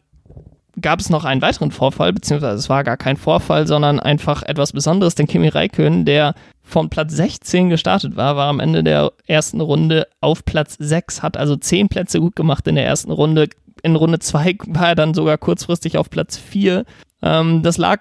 gab 0.80 1.02
es 1.02 1.10
noch 1.10 1.26
einen 1.26 1.42
weiteren 1.42 1.72
Vorfall, 1.72 2.14
beziehungsweise 2.14 2.58
es 2.58 2.70
war 2.70 2.86
gar 2.86 2.96
kein 2.96 3.18
Vorfall, 3.18 3.68
sondern 3.68 4.00
einfach 4.00 4.44
etwas 4.44 4.72
Besonderes, 4.72 5.16
denn 5.16 5.28
Kimi 5.28 5.50
Räikkönen, 5.50 6.06
der 6.06 6.34
von 6.64 6.90
Platz 6.90 7.14
16 7.14 7.70
gestartet 7.70 8.16
war, 8.16 8.38
war 8.38 8.48
am 8.48 8.62
Ende 8.62 8.82
der 8.82 9.12
ersten 9.28 9.60
Runde 9.60 10.08
auf 10.22 10.46
Platz 10.46 10.78
6, 10.80 11.22
hat 11.22 11.36
also 11.36 11.58
10 11.58 11.90
Plätze 11.90 12.22
gut 12.22 12.38
gemacht 12.38 12.66
in 12.68 12.76
der 12.76 12.86
ersten 12.86 13.12
Runde, 13.12 13.50
in 13.84 13.96
Runde 13.96 14.20
2 14.20 14.58
war 14.68 14.90
er 14.90 14.96
dann 14.96 15.14
sogar 15.14 15.38
kurzfristig 15.38 15.98
auf 15.98 16.10
Platz 16.10 16.38
4. 16.38 16.86
Ähm, 17.22 17.64
das 17.64 17.78
lag 17.78 18.00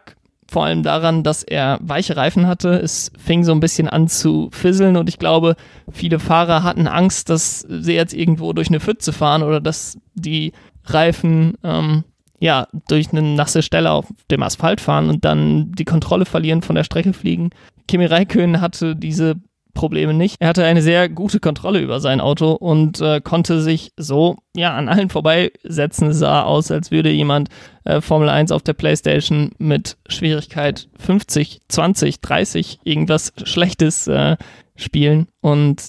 vor 0.51 0.65
allem 0.65 0.83
daran, 0.83 1.23
dass 1.23 1.45
er 1.45 1.79
weiche 1.81 2.17
Reifen 2.17 2.49
hatte. 2.49 2.71
Es 2.71 3.13
fing 3.17 3.45
so 3.45 3.53
ein 3.53 3.61
bisschen 3.61 3.89
an 3.89 4.09
zu 4.09 4.49
fisseln 4.51 4.97
und 4.97 5.09
ich 5.09 5.19
glaube, 5.19 5.55
viele 5.93 6.19
Fahrer 6.19 6.65
hatten 6.65 6.89
Angst, 6.89 7.31
dass 7.31 7.61
sie 7.61 7.95
jetzt 7.95 8.13
irgendwo 8.13 8.53
durch 8.53 8.69
eine 8.69 8.81
Pfütze 8.81 9.13
fahren 9.13 9.45
oder 9.45 9.61
dass 9.61 9.99
die 10.15 10.53
Reifen 10.85 11.55
ähm, 11.63 12.03
ja 12.41 12.67
durch 12.89 13.13
eine 13.13 13.23
nasse 13.23 13.63
Stelle 13.63 13.93
auf 13.93 14.07
dem 14.31 14.43
Asphalt 14.43 14.81
fahren 14.81 15.09
und 15.09 15.25
dann 15.25 15.71
die 15.73 15.85
Kontrolle 15.85 16.25
verlieren, 16.25 16.63
von 16.63 16.75
der 16.75 16.85
Strecke 16.85 17.13
fliegen. 17.13 17.51
Kimi 17.87 18.07
Räikkönen 18.07 18.61
hatte 18.61 18.97
diese 18.97 19.37
Probleme 19.75 20.15
nicht. 20.15 20.37
Er 20.41 20.49
hatte 20.49 20.65
eine 20.65 20.83
sehr 20.83 21.09
gute 21.09 21.41
Kontrolle 21.41 21.81
über 21.81 22.01
sein 22.01 22.21
Auto 22.21 22.53
und 22.53 23.01
äh, 23.01 23.21
konnte 23.21 23.61
sich 23.61 23.93
so 23.97 24.37
ja 24.57 24.75
an 24.75 24.89
allen 24.89 25.11
vorbeisetzen. 25.11 26.09
Es 26.09 26.19
sah 26.19 26.43
aus, 26.43 26.71
als 26.71 26.91
würde 26.91 27.11
jemand 27.11 27.49
äh, 27.85 28.01
Formel 28.01 28.29
1 28.29 28.53
auf 28.53 28.63
der 28.63 28.75
PlayStation 28.75 29.51
mit 29.59 29.97
Schwierigkeit 30.09 30.89
50, 30.99 31.61
20, 31.69 32.21
30 32.21 32.81
irgendwas 32.85 33.33
Schlechtes 33.45 34.07
äh, 34.07 34.37
spielen 34.77 35.29
und 35.41 35.89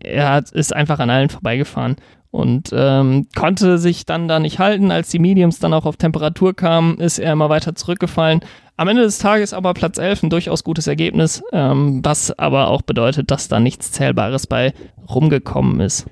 er 0.00 0.30
hat, 0.30 0.50
ist 0.50 0.74
einfach 0.74 0.98
an 1.00 1.10
allen 1.10 1.28
vorbeigefahren 1.28 1.96
und 2.32 2.70
ähm, 2.72 3.28
konnte 3.36 3.76
sich 3.78 4.06
dann 4.06 4.26
da 4.26 4.40
nicht 4.40 4.58
halten. 4.58 4.90
Als 4.90 5.10
die 5.10 5.18
Mediums 5.18 5.58
dann 5.58 5.74
auch 5.74 5.84
auf 5.84 5.98
Temperatur 5.98 6.54
kamen, 6.56 6.98
ist 6.98 7.18
er 7.18 7.34
immer 7.34 7.50
weiter 7.50 7.74
zurückgefallen. 7.74 8.40
Am 8.76 8.88
Ende 8.88 9.02
des 9.02 9.18
Tages 9.18 9.52
aber 9.52 9.74
Platz 9.74 9.98
11 9.98 10.24
ein 10.24 10.30
durchaus 10.30 10.64
gutes 10.64 10.86
Ergebnis, 10.86 11.42
ähm, 11.52 12.00
was 12.02 12.36
aber 12.38 12.68
auch 12.68 12.82
bedeutet, 12.82 13.30
dass 13.30 13.48
da 13.48 13.60
nichts 13.60 13.92
Zählbares 13.92 14.46
bei 14.46 14.72
rumgekommen 15.08 15.80
ist. 15.80 16.06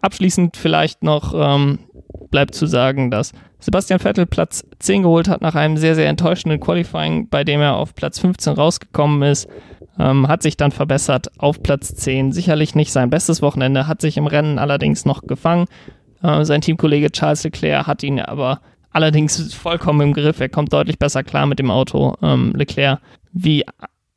Abschließend 0.00 0.56
vielleicht 0.56 1.02
noch 1.02 1.34
ähm, 1.34 1.80
bleibt 2.30 2.54
zu 2.54 2.66
sagen, 2.66 3.10
dass 3.10 3.32
Sebastian 3.58 4.00
Vettel 4.00 4.26
Platz 4.26 4.64
10 4.80 5.02
geholt 5.02 5.28
hat 5.28 5.40
nach 5.40 5.54
einem 5.54 5.76
sehr, 5.76 5.94
sehr 5.94 6.08
enttäuschenden 6.08 6.58
Qualifying, 6.58 7.28
bei 7.28 7.44
dem 7.44 7.60
er 7.60 7.76
auf 7.76 7.94
Platz 7.94 8.18
15 8.18 8.54
rausgekommen 8.54 9.22
ist. 9.22 9.48
Ähm, 9.98 10.26
hat 10.26 10.42
sich 10.42 10.56
dann 10.56 10.72
verbessert 10.72 11.30
auf 11.38 11.62
Platz 11.62 11.94
10. 11.94 12.32
Sicherlich 12.32 12.74
nicht 12.74 12.92
sein 12.92 13.10
bestes 13.10 13.42
Wochenende, 13.42 13.86
hat 13.86 14.00
sich 14.00 14.16
im 14.16 14.26
Rennen 14.26 14.58
allerdings 14.58 15.04
noch 15.04 15.22
gefangen. 15.22 15.66
Äh, 16.22 16.44
sein 16.44 16.60
Teamkollege 16.60 17.12
Charles 17.12 17.44
Leclerc 17.44 17.86
hat 17.86 18.02
ihn 18.02 18.20
aber 18.20 18.60
allerdings 18.92 19.54
vollkommen 19.54 20.00
im 20.00 20.12
Griff. 20.12 20.40
Er 20.40 20.48
kommt 20.48 20.72
deutlich 20.72 20.98
besser 20.98 21.22
klar 21.22 21.46
mit 21.46 21.58
dem 21.58 21.70
Auto. 21.70 22.16
Ähm, 22.22 22.52
Leclerc, 22.54 23.00
wie 23.32 23.64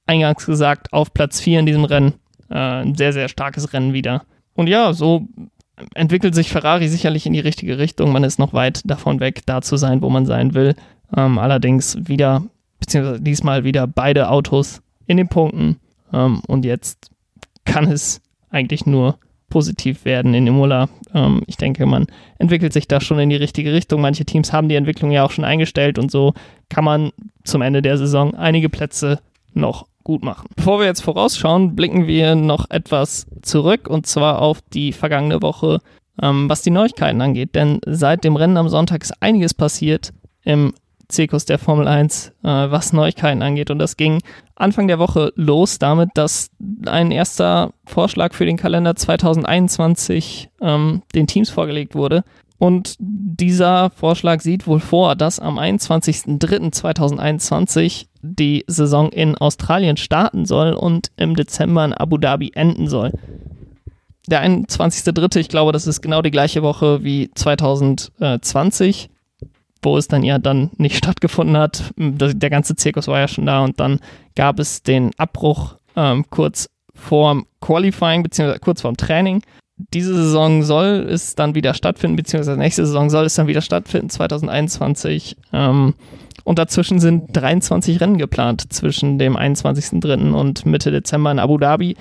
eingangs 0.05 0.45
gesagt, 0.45 0.93
auf 0.93 1.13
Platz 1.13 1.39
4 1.39 1.59
in 1.59 1.65
diesem 1.65 1.85
Rennen. 1.85 2.13
Äh, 2.49 2.55
ein 2.55 2.95
sehr, 2.95 3.13
sehr 3.13 3.27
starkes 3.27 3.73
Rennen 3.73 3.93
wieder. 3.93 4.23
Und 4.53 4.67
ja, 4.67 4.93
so 4.93 5.27
entwickelt 5.93 6.35
sich 6.35 6.49
Ferrari 6.49 6.87
sicherlich 6.87 7.25
in 7.25 7.33
die 7.33 7.39
richtige 7.39 7.77
Richtung. 7.77 8.11
Man 8.11 8.23
ist 8.23 8.39
noch 8.39 8.53
weit 8.53 8.81
davon 8.85 9.19
weg, 9.19 9.41
da 9.45 9.61
zu 9.61 9.77
sein, 9.77 10.01
wo 10.01 10.09
man 10.09 10.25
sein 10.25 10.53
will. 10.53 10.75
Ähm, 11.15 11.37
allerdings 11.37 11.97
wieder, 12.07 12.43
beziehungsweise 12.79 13.21
diesmal 13.21 13.63
wieder 13.63 13.87
beide 13.87 14.29
Autos 14.29 14.81
in 15.07 15.17
den 15.17 15.27
Punkten. 15.27 15.77
Ähm, 16.13 16.41
und 16.47 16.65
jetzt 16.65 17.11
kann 17.65 17.85
es 17.85 18.21
eigentlich 18.49 18.85
nur 18.85 19.17
positiv 19.49 20.05
werden 20.05 20.33
in 20.33 20.47
Imola. 20.47 20.89
Ähm, 21.13 21.43
ich 21.47 21.57
denke, 21.57 21.85
man 21.85 22.07
entwickelt 22.39 22.73
sich 22.73 22.87
da 22.87 22.99
schon 22.99 23.19
in 23.19 23.29
die 23.29 23.35
richtige 23.35 23.73
Richtung. 23.73 24.01
Manche 24.01 24.25
Teams 24.25 24.51
haben 24.51 24.69
die 24.69 24.75
Entwicklung 24.75 25.11
ja 25.11 25.23
auch 25.23 25.31
schon 25.31 25.45
eingestellt 25.45 25.99
und 25.99 26.11
so 26.11 26.33
kann 26.69 26.83
man 26.83 27.11
zum 27.43 27.61
Ende 27.61 27.81
der 27.81 27.97
Saison 27.97 28.33
einige 28.35 28.69
Plätze 28.69 29.19
noch 29.53 29.87
gut 30.03 30.23
machen. 30.23 30.47
Bevor 30.55 30.79
wir 30.79 30.85
jetzt 30.85 31.01
vorausschauen, 31.01 31.75
blicken 31.75 32.07
wir 32.07 32.35
noch 32.35 32.69
etwas 32.69 33.27
zurück 33.41 33.87
und 33.89 34.05
zwar 34.05 34.41
auf 34.41 34.61
die 34.73 34.93
vergangene 34.93 35.41
Woche, 35.41 35.79
ähm, 36.21 36.49
was 36.49 36.61
die 36.61 36.69
Neuigkeiten 36.69 37.21
angeht. 37.21 37.55
Denn 37.55 37.79
seit 37.85 38.23
dem 38.23 38.35
Rennen 38.35 38.57
am 38.57 38.69
Sonntag 38.69 39.03
ist 39.03 39.21
einiges 39.21 39.53
passiert 39.53 40.13
im 40.43 40.73
Zirkus 41.07 41.45
der 41.45 41.59
Formel 41.59 41.87
1, 41.87 42.33
äh, 42.43 42.47
was 42.47 42.93
Neuigkeiten 42.93 43.41
angeht. 43.41 43.69
Und 43.71 43.79
das 43.79 43.97
ging 43.97 44.21
Anfang 44.55 44.87
der 44.87 44.99
Woche 44.99 45.33
los 45.35 45.79
damit, 45.79 46.11
dass 46.13 46.51
ein 46.85 47.09
erster 47.11 47.71
Vorschlag 47.85 48.33
für 48.33 48.45
den 48.45 48.55
Kalender 48.57 48.95
2021 48.95 50.49
ähm, 50.61 51.01
den 51.13 51.27
Teams 51.27 51.49
vorgelegt 51.49 51.95
wurde. 51.95 52.23
Und 52.57 52.95
dieser 52.99 53.89
Vorschlag 53.89 54.39
sieht 54.39 54.65
wohl 54.65 54.79
vor, 54.79 55.15
dass 55.15 55.41
am 55.41 55.59
21.03.2021 55.59 58.05
die 58.21 58.63
Saison 58.67 59.09
in 59.09 59.37
Australien 59.37 59.97
starten 59.97 60.45
soll 60.45 60.71
und 60.73 61.11
im 61.17 61.35
Dezember 61.35 61.83
in 61.83 61.91
Abu 61.93 62.17
Dhabi 62.17 62.53
enden 62.55 62.87
soll. 62.87 63.11
Der 64.27 64.41
21.03., 64.43 65.39
ich 65.39 65.49
glaube, 65.49 65.73
das 65.73 65.85
ist 65.85 66.01
genau 66.01 66.21
die 66.21 66.31
gleiche 66.31 66.63
Woche 66.63 67.03
wie 67.03 67.29
2020 67.35 69.09
wo 69.85 69.97
es 69.97 70.07
dann 70.07 70.23
ja 70.23 70.39
dann 70.39 70.71
nicht 70.77 70.97
stattgefunden 70.97 71.55
hat. 71.55 71.93
Der 71.97 72.49
ganze 72.49 72.75
Zirkus 72.75 73.07
war 73.07 73.19
ja 73.19 73.27
schon 73.27 73.45
da 73.45 73.63
und 73.63 73.79
dann 73.79 73.99
gab 74.35 74.59
es 74.59 74.83
den 74.83 75.11
Abbruch 75.17 75.75
ähm, 75.95 76.25
kurz 76.29 76.69
vorm 76.93 77.45
Qualifying 77.61 78.23
beziehungsweise 78.23 78.59
kurz 78.59 78.81
vorm 78.81 78.97
Training. 78.97 79.41
Diese 79.93 80.15
Saison 80.15 80.63
soll 80.63 81.05
es 81.09 81.35
dann 81.35 81.53
wieder 81.53 81.73
stattfinden, 81.73 82.15
beziehungsweise 82.15 82.57
nächste 82.57 82.85
Saison 82.85 83.09
soll 83.09 83.25
es 83.25 83.35
dann 83.35 83.47
wieder 83.47 83.61
stattfinden, 83.61 84.09
2021. 84.09 85.35
Ähm, 85.51 85.93
und 86.45 86.59
dazwischen 86.59 86.99
sind 86.99 87.35
23 87.35 87.99
Rennen 87.99 88.17
geplant 88.17 88.71
zwischen 88.71 89.19
dem 89.19 89.35
21.03. 89.35 90.31
und 90.31 90.65
Mitte 90.65 90.91
Dezember 90.91 91.31
in 91.31 91.39
Abu 91.39 91.57
Dhabi, 91.57 91.97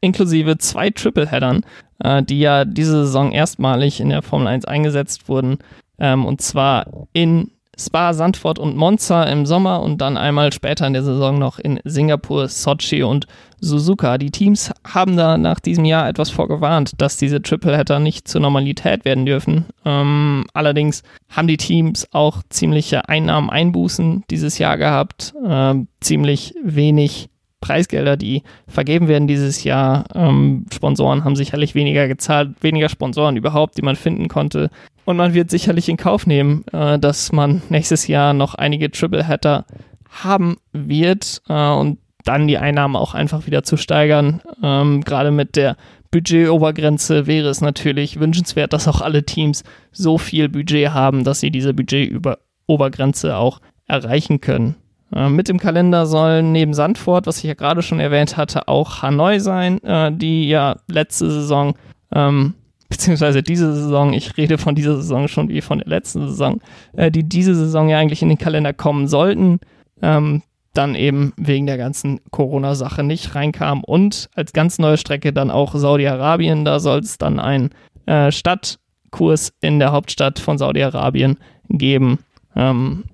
inklusive 0.00 0.58
zwei 0.58 0.90
Tripleheadern, 0.90 1.64
äh, 2.00 2.22
die 2.22 2.38
ja 2.38 2.64
diese 2.64 3.06
Saison 3.06 3.32
erstmalig 3.32 4.00
in 4.00 4.10
der 4.10 4.22
Formel 4.22 4.46
1 4.46 4.64
eingesetzt 4.66 5.28
wurden. 5.28 5.58
Ähm, 5.98 6.24
und 6.24 6.40
zwar 6.40 6.86
in 7.12 7.50
Spa, 7.78 8.14
Sandford 8.14 8.58
und 8.58 8.74
Monza 8.74 9.24
im 9.24 9.44
Sommer 9.44 9.82
und 9.82 10.00
dann 10.00 10.16
einmal 10.16 10.50
später 10.52 10.86
in 10.86 10.94
der 10.94 11.02
Saison 11.02 11.38
noch 11.38 11.58
in 11.58 11.78
Singapur, 11.84 12.48
Sochi 12.48 13.02
und 13.02 13.26
Suzuka. 13.60 14.16
Die 14.16 14.30
Teams 14.30 14.72
haben 14.86 15.16
da 15.16 15.36
nach 15.36 15.60
diesem 15.60 15.84
Jahr 15.84 16.08
etwas 16.08 16.30
vorgewarnt, 16.30 16.92
dass 16.98 17.18
diese 17.18 17.42
Tripleheader 17.42 18.00
nicht 18.00 18.28
zur 18.28 18.40
Normalität 18.40 19.04
werden 19.04 19.26
dürfen. 19.26 19.66
Ähm, 19.84 20.46
allerdings 20.54 21.02
haben 21.28 21.48
die 21.48 21.58
Teams 21.58 22.08
auch 22.12 22.42
ziemliche 22.48 23.10
Einnahmeneinbußen 23.10 24.24
dieses 24.30 24.58
Jahr 24.58 24.78
gehabt, 24.78 25.34
äh, 25.46 25.74
ziemlich 26.00 26.54
wenig 26.64 27.28
Preisgelder, 27.60 28.16
die 28.16 28.42
vergeben 28.68 29.08
werden 29.08 29.28
dieses 29.28 29.64
Jahr. 29.64 30.04
Ähm, 30.14 30.66
Sponsoren 30.72 31.24
haben 31.24 31.36
sicherlich 31.36 31.74
weniger 31.74 32.08
gezahlt, 32.08 32.50
weniger 32.60 32.88
Sponsoren 32.88 33.36
überhaupt, 33.36 33.76
die 33.76 33.82
man 33.82 33.96
finden 33.96 34.28
konnte. 34.28 34.70
Und 35.06 35.16
man 35.16 35.34
wird 35.34 35.50
sicherlich 35.50 35.88
in 35.88 35.96
Kauf 35.96 36.26
nehmen, 36.26 36.64
äh, 36.72 36.98
dass 36.98 37.32
man 37.32 37.62
nächstes 37.70 38.08
Jahr 38.08 38.34
noch 38.34 38.56
einige 38.56 38.90
Triple-Hatter 38.90 39.64
haben 40.10 40.56
wird 40.72 41.42
äh, 41.48 41.70
und 41.70 41.98
dann 42.24 42.48
die 42.48 42.58
Einnahmen 42.58 42.96
auch 42.96 43.14
einfach 43.14 43.46
wieder 43.46 43.62
zu 43.62 43.76
steigern. 43.76 44.42
Ähm, 44.62 45.02
Gerade 45.02 45.30
mit 45.30 45.54
der 45.54 45.76
Budgetobergrenze 46.10 47.28
wäre 47.28 47.48
es 47.48 47.60
natürlich 47.60 48.18
wünschenswert, 48.18 48.72
dass 48.72 48.88
auch 48.88 49.00
alle 49.00 49.24
Teams 49.24 49.62
so 49.92 50.18
viel 50.18 50.48
Budget 50.48 50.90
haben, 50.90 51.22
dass 51.22 51.38
sie 51.38 51.52
diese 51.52 51.72
Budgetobergrenze 51.72 53.36
auch 53.36 53.60
erreichen 53.86 54.40
können. 54.40 54.74
Äh, 55.14 55.28
mit 55.28 55.48
dem 55.48 55.60
Kalender 55.60 56.06
sollen 56.06 56.50
neben 56.50 56.74
Sandford, 56.74 57.28
was 57.28 57.38
ich 57.38 57.44
ja 57.44 57.54
gerade 57.54 57.82
schon 57.82 58.00
erwähnt 58.00 58.36
hatte, 58.36 58.66
auch 58.66 59.02
Hanoi 59.02 59.38
sein, 59.38 59.80
äh, 59.84 60.10
die 60.10 60.48
ja 60.48 60.80
letzte 60.88 61.30
Saison 61.30 61.76
ähm, 62.12 62.54
beziehungsweise 62.88 63.42
diese 63.42 63.74
Saison, 63.74 64.12
ich 64.12 64.36
rede 64.36 64.58
von 64.58 64.74
dieser 64.74 64.96
Saison 64.96 65.28
schon 65.28 65.48
wie 65.48 65.60
von 65.60 65.78
der 65.78 65.88
letzten 65.88 66.28
Saison, 66.28 66.60
äh, 66.96 67.10
die 67.10 67.24
diese 67.24 67.54
Saison 67.54 67.88
ja 67.88 67.98
eigentlich 67.98 68.22
in 68.22 68.28
den 68.28 68.38
Kalender 68.38 68.72
kommen 68.72 69.08
sollten, 69.08 69.60
ähm, 70.02 70.42
dann 70.74 70.94
eben 70.94 71.32
wegen 71.36 71.66
der 71.66 71.78
ganzen 71.78 72.20
Corona-Sache 72.30 73.02
nicht 73.02 73.34
reinkam 73.34 73.82
und 73.82 74.28
als 74.34 74.52
ganz 74.52 74.78
neue 74.78 74.98
Strecke 74.98 75.32
dann 75.32 75.50
auch 75.50 75.74
Saudi-Arabien, 75.74 76.64
da 76.64 76.80
soll 76.80 77.00
es 77.00 77.18
dann 77.18 77.40
einen 77.40 77.70
äh, 78.06 78.30
Stadtkurs 78.30 79.52
in 79.60 79.78
der 79.78 79.92
Hauptstadt 79.92 80.38
von 80.38 80.58
Saudi-Arabien 80.58 81.38
geben. 81.68 82.18
Ähm, 82.54 83.04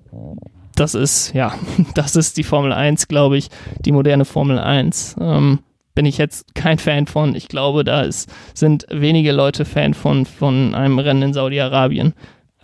das 0.75 0.95
ist, 0.95 1.33
ja, 1.33 1.53
das 1.95 2.15
ist 2.15 2.37
die 2.37 2.43
Formel 2.43 2.73
1, 2.73 3.07
glaube 3.07 3.37
ich, 3.37 3.49
die 3.85 3.91
moderne 3.91 4.25
Formel 4.25 4.59
1. 4.59 5.15
Ähm, 5.19 5.59
bin 5.95 6.05
ich 6.05 6.17
jetzt 6.17 6.55
kein 6.55 6.77
Fan 6.77 7.07
von. 7.07 7.35
Ich 7.35 7.47
glaube, 7.47 7.83
da 7.83 8.01
ist, 8.01 8.31
sind 8.53 8.85
wenige 8.89 9.31
Leute 9.31 9.65
Fan 9.65 9.93
von, 9.93 10.25
von 10.25 10.73
einem 10.75 10.99
Rennen 10.99 11.21
in 11.21 11.33
Saudi-Arabien. 11.33 12.13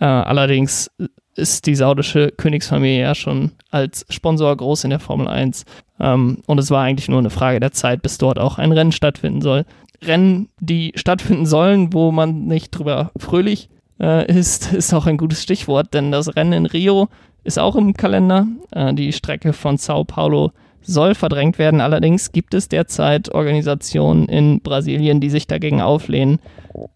Äh, 0.00 0.04
allerdings 0.04 0.90
ist 1.36 1.66
die 1.66 1.74
saudische 1.74 2.32
Königsfamilie 2.36 3.00
ja 3.00 3.14
schon 3.14 3.52
als 3.70 4.04
Sponsor 4.10 4.56
groß 4.56 4.84
in 4.84 4.90
der 4.90 5.00
Formel 5.00 5.28
1. 5.28 5.64
Ähm, 5.98 6.42
und 6.46 6.58
es 6.58 6.70
war 6.70 6.82
eigentlich 6.82 7.08
nur 7.08 7.18
eine 7.18 7.30
Frage 7.30 7.60
der 7.60 7.72
Zeit, 7.72 8.02
bis 8.02 8.18
dort 8.18 8.38
auch 8.38 8.58
ein 8.58 8.72
Rennen 8.72 8.92
stattfinden 8.92 9.40
soll. 9.40 9.64
Rennen, 10.02 10.48
die 10.60 10.92
stattfinden 10.96 11.46
sollen, 11.46 11.92
wo 11.92 12.10
man 12.10 12.46
nicht 12.46 12.70
drüber 12.70 13.10
fröhlich 13.16 13.68
äh, 14.00 14.30
ist, 14.32 14.72
ist 14.72 14.94
auch 14.94 15.06
ein 15.06 15.18
gutes 15.18 15.42
Stichwort, 15.42 15.94
denn 15.94 16.10
das 16.10 16.36
Rennen 16.36 16.52
in 16.52 16.66
Rio 16.66 17.08
ist 17.44 17.58
auch 17.58 17.76
im 17.76 17.94
Kalender. 17.94 18.46
Äh, 18.72 18.94
die 18.94 19.12
Strecke 19.12 19.52
von 19.52 19.76
Sao 19.76 20.04
Paulo 20.04 20.52
soll 20.82 21.14
verdrängt 21.14 21.58
werden. 21.58 21.80
Allerdings 21.80 22.32
gibt 22.32 22.54
es 22.54 22.68
derzeit 22.68 23.32
Organisationen 23.34 24.28
in 24.28 24.60
Brasilien, 24.60 25.20
die 25.20 25.30
sich 25.30 25.46
dagegen 25.46 25.80
auflehnen, 25.80 26.38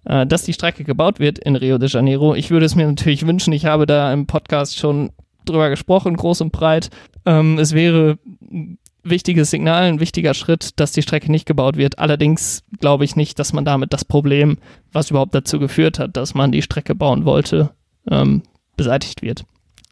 äh, 0.04 0.26
dass 0.26 0.44
die 0.44 0.52
Strecke 0.52 0.84
gebaut 0.84 1.20
wird 1.20 1.38
in 1.38 1.56
Rio 1.56 1.78
de 1.78 1.88
Janeiro. 1.88 2.34
Ich 2.34 2.50
würde 2.50 2.66
es 2.66 2.74
mir 2.74 2.86
natürlich 2.86 3.26
wünschen. 3.26 3.52
Ich 3.52 3.66
habe 3.66 3.86
da 3.86 4.12
im 4.12 4.26
Podcast 4.26 4.78
schon 4.78 5.10
drüber 5.44 5.70
gesprochen, 5.70 6.16
groß 6.16 6.40
und 6.40 6.52
breit. 6.52 6.90
Ähm, 7.26 7.58
es 7.58 7.72
wäre 7.72 8.18
ein 8.50 8.78
wichtiges 9.02 9.50
Signal, 9.50 9.84
ein 9.84 10.00
wichtiger 10.00 10.34
Schritt, 10.34 10.80
dass 10.80 10.92
die 10.92 11.02
Strecke 11.02 11.30
nicht 11.30 11.46
gebaut 11.46 11.76
wird. 11.76 11.98
Allerdings 11.98 12.64
glaube 12.80 13.04
ich 13.04 13.16
nicht, 13.16 13.38
dass 13.38 13.52
man 13.52 13.64
damit 13.64 13.92
das 13.92 14.04
Problem, 14.04 14.58
was 14.92 15.10
überhaupt 15.10 15.34
dazu 15.34 15.58
geführt 15.58 15.98
hat, 15.98 16.16
dass 16.16 16.34
man 16.34 16.52
die 16.52 16.62
Strecke 16.62 16.94
bauen 16.94 17.24
wollte, 17.24 17.70
ähm, 18.10 18.42
beseitigt 18.76 19.22
wird. 19.22 19.44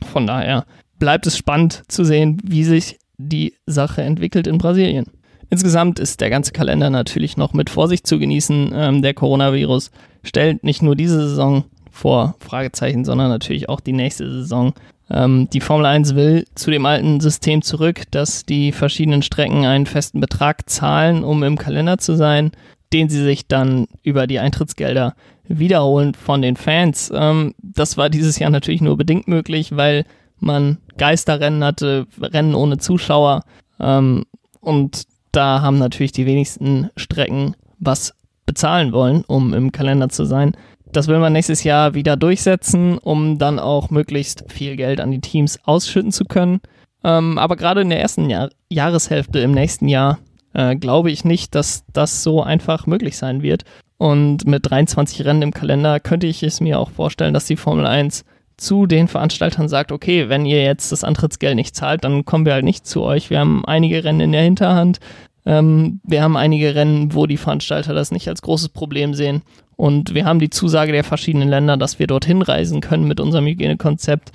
Von 0.05 0.27
daher 0.27 0.65
bleibt 0.99 1.27
es 1.27 1.37
spannend 1.37 1.83
zu 1.89 2.05
sehen, 2.05 2.41
wie 2.43 2.65
sich 2.65 2.99
die 3.29 3.55
Sache 3.67 4.03
entwickelt 4.03 4.47
in 4.47 4.59
Brasilien. 4.59 5.07
Insgesamt 5.51 5.99
ist 5.99 6.21
der 6.21 6.31
ganze 6.31 6.53
Kalender 6.53 6.89
natürlich 6.89 7.37
noch 7.37 7.53
mit 7.53 7.69
Vorsicht 7.69 8.07
zu 8.07 8.19
genießen. 8.19 8.73
Ähm, 8.75 9.03
der 9.03 9.15
Coronavirus 9.15 9.91
stellt 10.23 10.65
nicht 10.65 10.83
nur 10.83 10.97
diese 10.97 11.29
Saison 11.29 11.65
vor 11.91 12.37
Fragezeichen, 12.41 13.05
sondern 13.05 13.29
natürlich 13.29 13.69
auch 13.69 13.81
die 13.81 13.93
nächste 13.93 14.31
Saison. 14.31 14.73
Ähm, 15.11 15.49
die 15.53 15.61
Formel 15.61 15.85
1 15.85 16.15
will 16.15 16.47
zu 16.55 16.71
dem 16.71 16.87
alten 16.87 17.21
System 17.21 17.61
zurück, 17.61 18.05
dass 18.11 18.47
die 18.47 18.73
verschiedenen 18.73 19.23
Strecken 19.23 19.67
einen 19.67 19.85
festen 19.85 20.21
Betrag 20.21 20.71
zahlen, 20.71 21.23
um 21.23 21.43
im 21.43 21.59
Kalender 21.59 21.99
zu 21.99 22.17
sein, 22.17 22.53
den 22.95 23.11
sie 23.11 23.23
sich 23.23 23.47
dann 23.47 23.89
über 24.03 24.27
die 24.27 24.39
Eintrittsgelder 24.39 25.15
wiederholen 25.49 26.15
von 26.15 26.41
den 26.41 26.57
Fans. 26.57 27.13
Ähm, 27.15 27.55
das 27.59 27.99
war 27.99 28.09
dieses 28.09 28.39
Jahr 28.39 28.51
natürlich 28.51 28.81
nur 28.81 28.97
bedingt 28.97 29.29
möglich, 29.29 29.77
weil 29.77 30.07
man 30.43 30.79
Geisterrennen 30.99 31.65
hatte, 31.65 32.07
Rennen 32.21 32.55
ohne 32.55 32.79
Zuschauer. 32.79 33.43
Ähm, 33.81 34.25
und 34.61 35.05
da 35.33 35.63
haben 35.63 35.79
natürlich 35.79 36.13
die 36.13 36.27
wenigsten 36.27 36.91
Strecken 36.97 37.57
was 37.79 38.15
bezahlen 38.47 38.93
wollen, 38.93 39.25
um 39.27 39.55
im 39.55 39.73
Kalender 39.73 40.09
zu 40.09 40.25
sein. 40.25 40.57
Das 40.93 41.09
will 41.09 41.19
man 41.19 41.33
nächstes 41.33 41.65
Jahr 41.65 41.95
wieder 41.95 42.17
durchsetzen, 42.17 42.99
um 42.99 43.39
dann 43.39 43.59
auch 43.59 43.89
möglichst 43.91 44.45
viel 44.53 44.77
Geld 44.77 45.01
an 45.01 45.11
die 45.11 45.21
Teams 45.21 45.59
ausschütten 45.65 46.13
zu 46.13 46.25
können. 46.25 46.61
Ähm, 47.03 47.39
aber 47.39 47.57
gerade 47.57 47.81
in 47.81 47.89
der 47.89 48.01
ersten 48.01 48.29
Jahr 48.29 48.51
Jahreshälfte 48.69 49.41
im 49.41 49.53
nächsten 49.53 49.89
Jahr 49.89 50.19
äh, 50.53 50.77
glaube 50.77 51.11
ich 51.11 51.25
nicht, 51.25 51.55
dass 51.55 51.85
das 51.93 52.23
so 52.23 52.43
einfach 52.43 52.87
möglich 52.87 53.17
sein 53.17 53.43
wird. 53.43 53.65
Und 53.97 54.47
mit 54.47 54.69
23 54.69 55.25
Rennen 55.25 55.43
im 55.43 55.55
Kalender 55.55 56.01
könnte 56.01 56.27
ich 56.27 56.43
es 56.43 56.61
mir 56.61 56.79
auch 56.79 56.91
vorstellen, 56.91 57.35
dass 57.35 57.47
die 57.47 57.57
Formel 57.57 57.87
1 57.87 58.25
zu 58.57 58.87
den 58.87 59.09
Veranstaltern 59.09 59.69
sagt, 59.69 59.93
okay, 59.93 60.29
wenn 60.29 60.47
ihr 60.47 60.63
jetzt 60.63 60.93
das 60.93 61.05
Antrittsgeld 61.05 61.57
nicht 61.57 61.75
zahlt, 61.75 62.05
dann 62.05 62.25
kommen 62.25 62.47
wir 62.47 62.55
halt 62.55 62.65
nicht 62.65 62.87
zu 62.87 63.03
euch. 63.03 63.31
Wir 63.31 63.41
haben 63.41 63.65
einige 63.65 64.05
Rennen 64.05 64.21
in 64.21 64.33
der 64.33 64.43
Hinterhand. 64.43 65.01
Ähm, 65.45 66.01
wir 66.05 66.23
haben 66.23 66.37
einige 66.37 66.75
Rennen, 66.75 67.15
wo 67.15 67.27
die 67.27 67.37
Veranstalter 67.37 67.95
das 67.95 68.13
nicht 68.13 68.29
als 68.29 68.43
großes 68.43 68.71
Problem 68.71 69.15
sehen. 69.15 69.43
Und 69.77 70.15
wir 70.15 70.25
haben 70.25 70.39
die 70.39 70.51
Zusage 70.51 70.93
der 70.93 71.05
verschiedenen 71.05 71.49
Länder, 71.49 71.77
dass 71.77 71.99
wir 71.99 72.07
dorthin 72.07 72.43
reisen 72.43 72.81
können 72.81 73.09
mit 73.09 73.21
unserem 73.21 73.47
Hygienekonzept. 73.47 74.31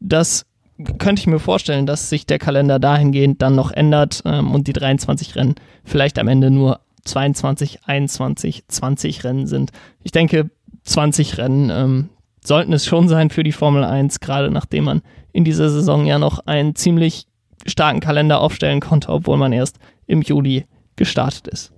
Das 0.00 0.46
könnte 0.98 1.20
ich 1.20 1.26
mir 1.26 1.38
vorstellen, 1.38 1.86
dass 1.86 2.10
sich 2.10 2.26
der 2.26 2.38
Kalender 2.38 2.78
dahingehend 2.78 3.40
dann 3.40 3.54
noch 3.54 3.70
ändert 3.70 4.22
ähm, 4.24 4.52
und 4.52 4.66
die 4.66 4.72
23 4.72 5.36
Rennen 5.36 5.54
vielleicht 5.84 6.18
am 6.18 6.28
Ende 6.28 6.50
nur 6.50 6.80
22, 7.04 7.80
21, 7.86 8.64
20 8.66 9.24
Rennen 9.24 9.46
sind. 9.46 9.70
Ich 10.02 10.12
denke, 10.12 10.50
20 10.82 11.38
Rennen 11.38 11.70
ähm, 11.70 12.08
sollten 12.46 12.72
es 12.72 12.86
schon 12.86 13.08
sein 13.08 13.30
für 13.30 13.42
die 13.42 13.52
Formel 13.52 13.84
1, 13.84 14.20
gerade 14.20 14.50
nachdem 14.50 14.84
man 14.84 15.02
in 15.32 15.44
dieser 15.44 15.68
Saison 15.70 16.06
ja 16.06 16.18
noch 16.18 16.40
einen 16.46 16.74
ziemlich 16.74 17.26
starken 17.66 18.00
Kalender 18.00 18.40
aufstellen 18.40 18.80
konnte, 18.80 19.08
obwohl 19.08 19.36
man 19.36 19.52
erst 19.52 19.78
im 20.06 20.22
Juli 20.22 20.66
gestartet 20.96 21.48
ist. 21.48 21.72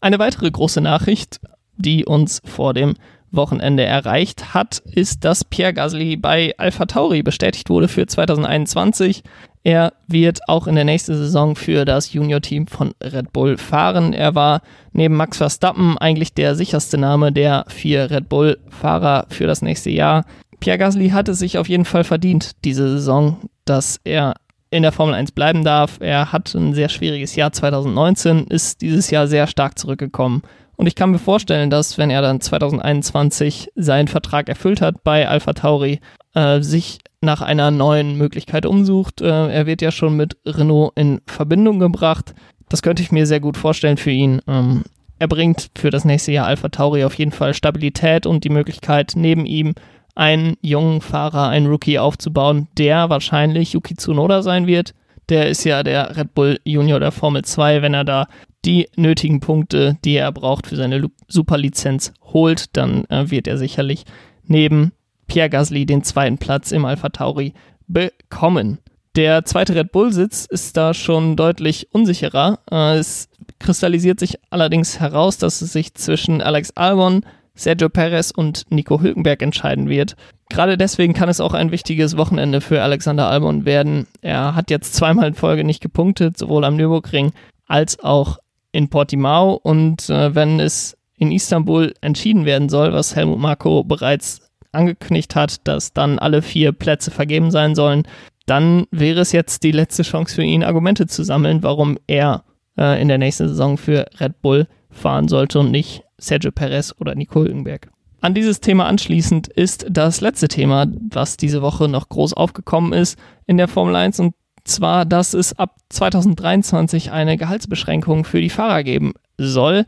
Eine 0.00 0.18
weitere 0.18 0.50
große 0.50 0.80
Nachricht, 0.80 1.40
die 1.76 2.04
uns 2.04 2.40
vor 2.44 2.74
dem 2.74 2.94
Wochenende 3.32 3.84
erreicht 3.84 4.54
hat, 4.54 4.82
ist, 4.84 5.24
dass 5.24 5.44
Pierre 5.44 5.74
Gasly 5.74 6.16
bei 6.16 6.54
Alpha 6.58 6.86
Tauri 6.86 7.22
bestätigt 7.22 7.70
wurde 7.70 7.88
für 7.88 8.06
2021. 8.06 9.22
Er 9.64 9.92
wird 10.08 10.40
auch 10.48 10.66
in 10.66 10.74
der 10.74 10.84
nächsten 10.84 11.14
Saison 11.14 11.54
für 11.54 11.84
das 11.84 12.12
Junior-Team 12.12 12.66
von 12.66 12.92
Red 13.02 13.32
Bull 13.32 13.56
fahren. 13.56 14.12
Er 14.12 14.34
war 14.34 14.62
neben 14.92 15.16
Max 15.16 15.38
Verstappen 15.38 15.96
eigentlich 15.98 16.34
der 16.34 16.54
sicherste 16.54 16.98
Name 16.98 17.32
der 17.32 17.64
vier 17.68 18.10
Red 18.10 18.28
Bull-Fahrer 18.28 19.26
für 19.28 19.46
das 19.46 19.62
nächste 19.62 19.90
Jahr. 19.90 20.24
Pierre 20.58 20.78
Gasly 20.78 21.10
hat 21.10 21.28
es 21.28 21.38
sich 21.38 21.58
auf 21.58 21.68
jeden 21.68 21.84
Fall 21.84 22.04
verdient, 22.04 22.52
diese 22.64 22.88
Saison, 22.88 23.38
dass 23.64 24.00
er 24.04 24.34
in 24.70 24.82
der 24.82 24.92
Formel 24.92 25.14
1 25.14 25.32
bleiben 25.32 25.64
darf. 25.64 25.98
Er 26.00 26.32
hat 26.32 26.54
ein 26.54 26.72
sehr 26.72 26.88
schwieriges 26.88 27.36
Jahr 27.36 27.52
2019, 27.52 28.46
ist 28.46 28.80
dieses 28.80 29.10
Jahr 29.10 29.26
sehr 29.26 29.46
stark 29.46 29.78
zurückgekommen. 29.78 30.42
Und 30.76 30.86
ich 30.86 30.94
kann 30.94 31.10
mir 31.10 31.18
vorstellen, 31.18 31.70
dass 31.70 31.98
wenn 31.98 32.10
er 32.10 32.22
dann 32.22 32.40
2021 32.40 33.70
seinen 33.74 34.08
Vertrag 34.08 34.48
erfüllt 34.48 34.80
hat 34.80 35.04
bei 35.04 35.28
Alpha 35.28 35.52
Tauri, 35.52 36.00
äh, 36.34 36.60
sich 36.60 36.98
nach 37.20 37.40
einer 37.40 37.70
neuen 37.70 38.16
Möglichkeit 38.18 38.66
umsucht. 38.66 39.20
Äh, 39.20 39.48
er 39.48 39.66
wird 39.66 39.80
ja 39.80 39.90
schon 39.90 40.16
mit 40.16 40.36
Renault 40.44 40.92
in 40.96 41.20
Verbindung 41.26 41.78
gebracht. 41.78 42.34
Das 42.68 42.82
könnte 42.82 43.02
ich 43.02 43.12
mir 43.12 43.26
sehr 43.26 43.40
gut 43.40 43.56
vorstellen 43.56 43.96
für 43.96 44.10
ihn. 44.10 44.40
Ähm, 44.48 44.82
er 45.18 45.28
bringt 45.28 45.70
für 45.76 45.90
das 45.90 46.04
nächste 46.04 46.32
Jahr 46.32 46.46
Alpha 46.46 46.68
Tauri 46.68 47.04
auf 47.04 47.14
jeden 47.14 47.30
Fall 47.30 47.54
Stabilität 47.54 48.26
und 48.26 48.42
die 48.44 48.48
Möglichkeit, 48.48 49.12
neben 49.14 49.46
ihm 49.46 49.74
einen 50.14 50.56
jungen 50.62 51.00
Fahrer, 51.00 51.48
einen 51.48 51.68
Rookie 51.68 51.98
aufzubauen, 51.98 52.66
der 52.76 53.08
wahrscheinlich 53.08 53.72
Yuki 53.72 53.94
Tsunoda 53.94 54.42
sein 54.42 54.66
wird. 54.66 54.94
Der 55.28 55.48
ist 55.48 55.64
ja 55.64 55.82
der 55.82 56.16
Red 56.16 56.34
Bull 56.34 56.58
Junior 56.64 56.98
der 56.98 57.12
Formel 57.12 57.44
2. 57.44 57.82
Wenn 57.82 57.94
er 57.94 58.04
da 58.04 58.26
die 58.64 58.88
nötigen 58.96 59.40
Punkte, 59.40 59.96
die 60.04 60.14
er 60.14 60.32
braucht 60.32 60.66
für 60.66 60.76
seine 60.76 61.10
Superlizenz 61.28 62.12
holt, 62.22 62.76
dann 62.76 63.04
äh, 63.06 63.30
wird 63.30 63.46
er 63.46 63.58
sicherlich 63.58 64.04
neben 64.44 64.92
Pierre 65.26 65.50
Gasly 65.50 65.86
den 65.86 66.04
zweiten 66.04 66.38
Platz 66.38 66.72
im 66.72 66.84
Alpha 66.84 67.08
Tauri 67.08 67.54
bekommen. 67.88 68.78
Der 69.16 69.44
zweite 69.44 69.74
Red 69.74 69.92
Bull-Sitz 69.92 70.46
ist 70.46 70.76
da 70.76 70.94
schon 70.94 71.36
deutlich 71.36 71.88
unsicherer. 71.92 72.60
Äh, 72.70 72.98
es 72.98 73.28
kristallisiert 73.58 74.20
sich 74.20 74.38
allerdings 74.50 75.00
heraus, 75.00 75.38
dass 75.38 75.60
es 75.60 75.72
sich 75.72 75.94
zwischen 75.94 76.40
Alex 76.40 76.70
Albon, 76.72 77.24
Sergio 77.54 77.88
Perez 77.88 78.30
und 78.30 78.64
Nico 78.70 79.00
Hülkenberg 79.00 79.42
entscheiden 79.42 79.88
wird. 79.88 80.16
Gerade 80.48 80.78
deswegen 80.78 81.12
kann 81.12 81.28
es 81.28 81.40
auch 81.40 81.54
ein 81.54 81.70
wichtiges 81.70 82.16
Wochenende 82.16 82.60
für 82.60 82.82
Alexander 82.82 83.28
Albon 83.28 83.64
werden. 83.64 84.06
Er 84.22 84.54
hat 84.54 84.70
jetzt 84.70 84.94
zweimal 84.94 85.28
in 85.28 85.34
Folge 85.34 85.64
nicht 85.64 85.82
gepunktet, 85.82 86.38
sowohl 86.38 86.64
am 86.64 86.76
Nürburgring 86.76 87.32
als 87.66 88.00
auch 88.00 88.38
in 88.72 88.88
Portimao. 88.88 89.54
Und 89.54 90.10
äh, 90.10 90.34
wenn 90.34 90.60
es 90.60 90.96
in 91.16 91.30
Istanbul 91.30 91.94
entschieden 92.00 92.44
werden 92.44 92.68
soll, 92.68 92.92
was 92.92 93.14
Helmut 93.14 93.38
Marko 93.38 93.84
bereits 93.84 94.40
angekündigt 94.72 95.36
hat, 95.36 95.66
dass 95.68 95.92
dann 95.92 96.18
alle 96.18 96.42
vier 96.42 96.72
Plätze 96.72 97.10
vergeben 97.10 97.50
sein 97.50 97.74
sollen, 97.74 98.04
dann 98.46 98.86
wäre 98.90 99.20
es 99.20 99.32
jetzt 99.32 99.62
die 99.62 99.72
letzte 99.72 100.02
Chance 100.02 100.34
für 100.34 100.42
ihn, 100.42 100.64
Argumente 100.64 101.06
zu 101.06 101.22
sammeln, 101.22 101.62
warum 101.62 101.98
er 102.06 102.44
äh, 102.76 103.00
in 103.00 103.08
der 103.08 103.18
nächsten 103.18 103.48
Saison 103.48 103.76
für 103.76 104.06
Red 104.18 104.40
Bull 104.42 104.66
fahren 104.90 105.28
sollte 105.28 105.60
und 105.60 105.70
nicht 105.70 106.02
Sergio 106.18 106.50
Perez 106.50 106.94
oder 106.98 107.14
Nico 107.14 107.40
Hülkenberg. 107.40 107.90
An 108.20 108.34
dieses 108.34 108.60
Thema 108.60 108.86
anschließend 108.86 109.48
ist 109.48 109.86
das 109.90 110.20
letzte 110.20 110.48
Thema, 110.48 110.86
was 111.10 111.36
diese 111.36 111.60
Woche 111.60 111.88
noch 111.88 112.08
groß 112.08 112.34
aufgekommen 112.34 112.92
ist 112.92 113.18
in 113.46 113.56
der 113.56 113.68
Formel 113.68 113.96
1 113.96 114.20
und 114.20 114.34
zwar, 114.64 115.04
dass 115.04 115.34
es 115.34 115.58
ab 115.58 115.76
2023 115.90 117.10
eine 117.10 117.36
Gehaltsbeschränkung 117.36 118.24
für 118.24 118.40
die 118.40 118.50
Fahrer 118.50 118.82
geben 118.82 119.14
soll. 119.38 119.84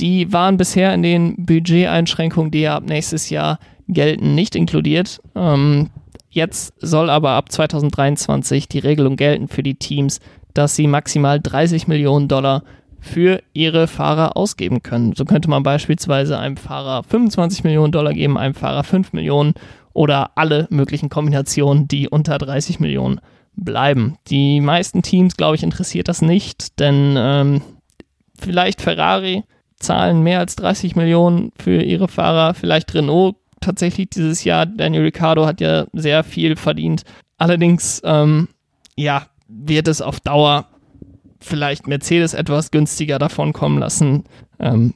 Die 0.00 0.32
waren 0.32 0.56
bisher 0.56 0.94
in 0.94 1.02
den 1.02 1.36
Budgeteinschränkungen, 1.44 2.50
die 2.50 2.62
ja 2.62 2.76
ab 2.76 2.84
nächstes 2.84 3.30
Jahr 3.30 3.58
gelten, 3.88 4.34
nicht 4.34 4.54
inkludiert. 4.56 5.20
Ähm, 5.34 5.90
jetzt 6.30 6.74
soll 6.80 7.10
aber 7.10 7.30
ab 7.30 7.52
2023 7.52 8.68
die 8.68 8.78
Regelung 8.78 9.16
gelten 9.16 9.48
für 9.48 9.62
die 9.62 9.74
Teams, 9.74 10.20
dass 10.54 10.76
sie 10.76 10.86
maximal 10.86 11.40
30 11.40 11.88
Millionen 11.88 12.28
Dollar 12.28 12.62
für 13.00 13.42
ihre 13.52 13.88
Fahrer 13.88 14.36
ausgeben 14.36 14.82
können. 14.82 15.12
So 15.14 15.24
könnte 15.24 15.50
man 15.50 15.62
beispielsweise 15.62 16.38
einem 16.38 16.56
Fahrer 16.56 17.02
25 17.02 17.64
Millionen 17.64 17.92
Dollar 17.92 18.14
geben, 18.14 18.38
einem 18.38 18.54
Fahrer 18.54 18.84
5 18.84 19.12
Millionen 19.12 19.54
oder 19.92 20.30
alle 20.36 20.68
möglichen 20.70 21.08
Kombinationen, 21.08 21.88
die 21.88 22.08
unter 22.08 22.38
30 22.38 22.80
Millionen 22.80 23.20
bleiben. 23.54 24.16
Die 24.28 24.60
meisten 24.60 25.02
Teams, 25.02 25.36
glaube 25.36 25.56
ich, 25.56 25.62
interessiert 25.62 26.08
das 26.08 26.22
nicht, 26.22 26.78
denn 26.80 27.14
ähm, 27.16 27.62
vielleicht 28.38 28.80
Ferrari 28.80 29.44
zahlen 29.78 30.22
mehr 30.22 30.38
als 30.38 30.56
30 30.56 30.96
Millionen 30.96 31.52
für 31.58 31.82
ihre 31.82 32.08
Fahrer, 32.08 32.54
vielleicht 32.54 32.94
Renault 32.94 33.36
tatsächlich 33.60 34.10
dieses 34.10 34.44
Jahr. 34.44 34.66
Daniel 34.66 35.02
Ricciardo 35.02 35.46
hat 35.46 35.60
ja 35.60 35.86
sehr 35.92 36.24
viel 36.24 36.56
verdient. 36.56 37.02
Allerdings, 37.38 38.00
ähm, 38.04 38.48
ja, 38.96 39.26
wird 39.48 39.88
es 39.88 40.00
auf 40.00 40.20
Dauer 40.20 40.66
vielleicht 41.40 41.86
Mercedes 41.86 42.34
etwas 42.34 42.70
günstiger 42.70 43.18
davon 43.18 43.52
kommen 43.52 43.78
lassen. 43.78 44.24
Ähm, 44.58 44.94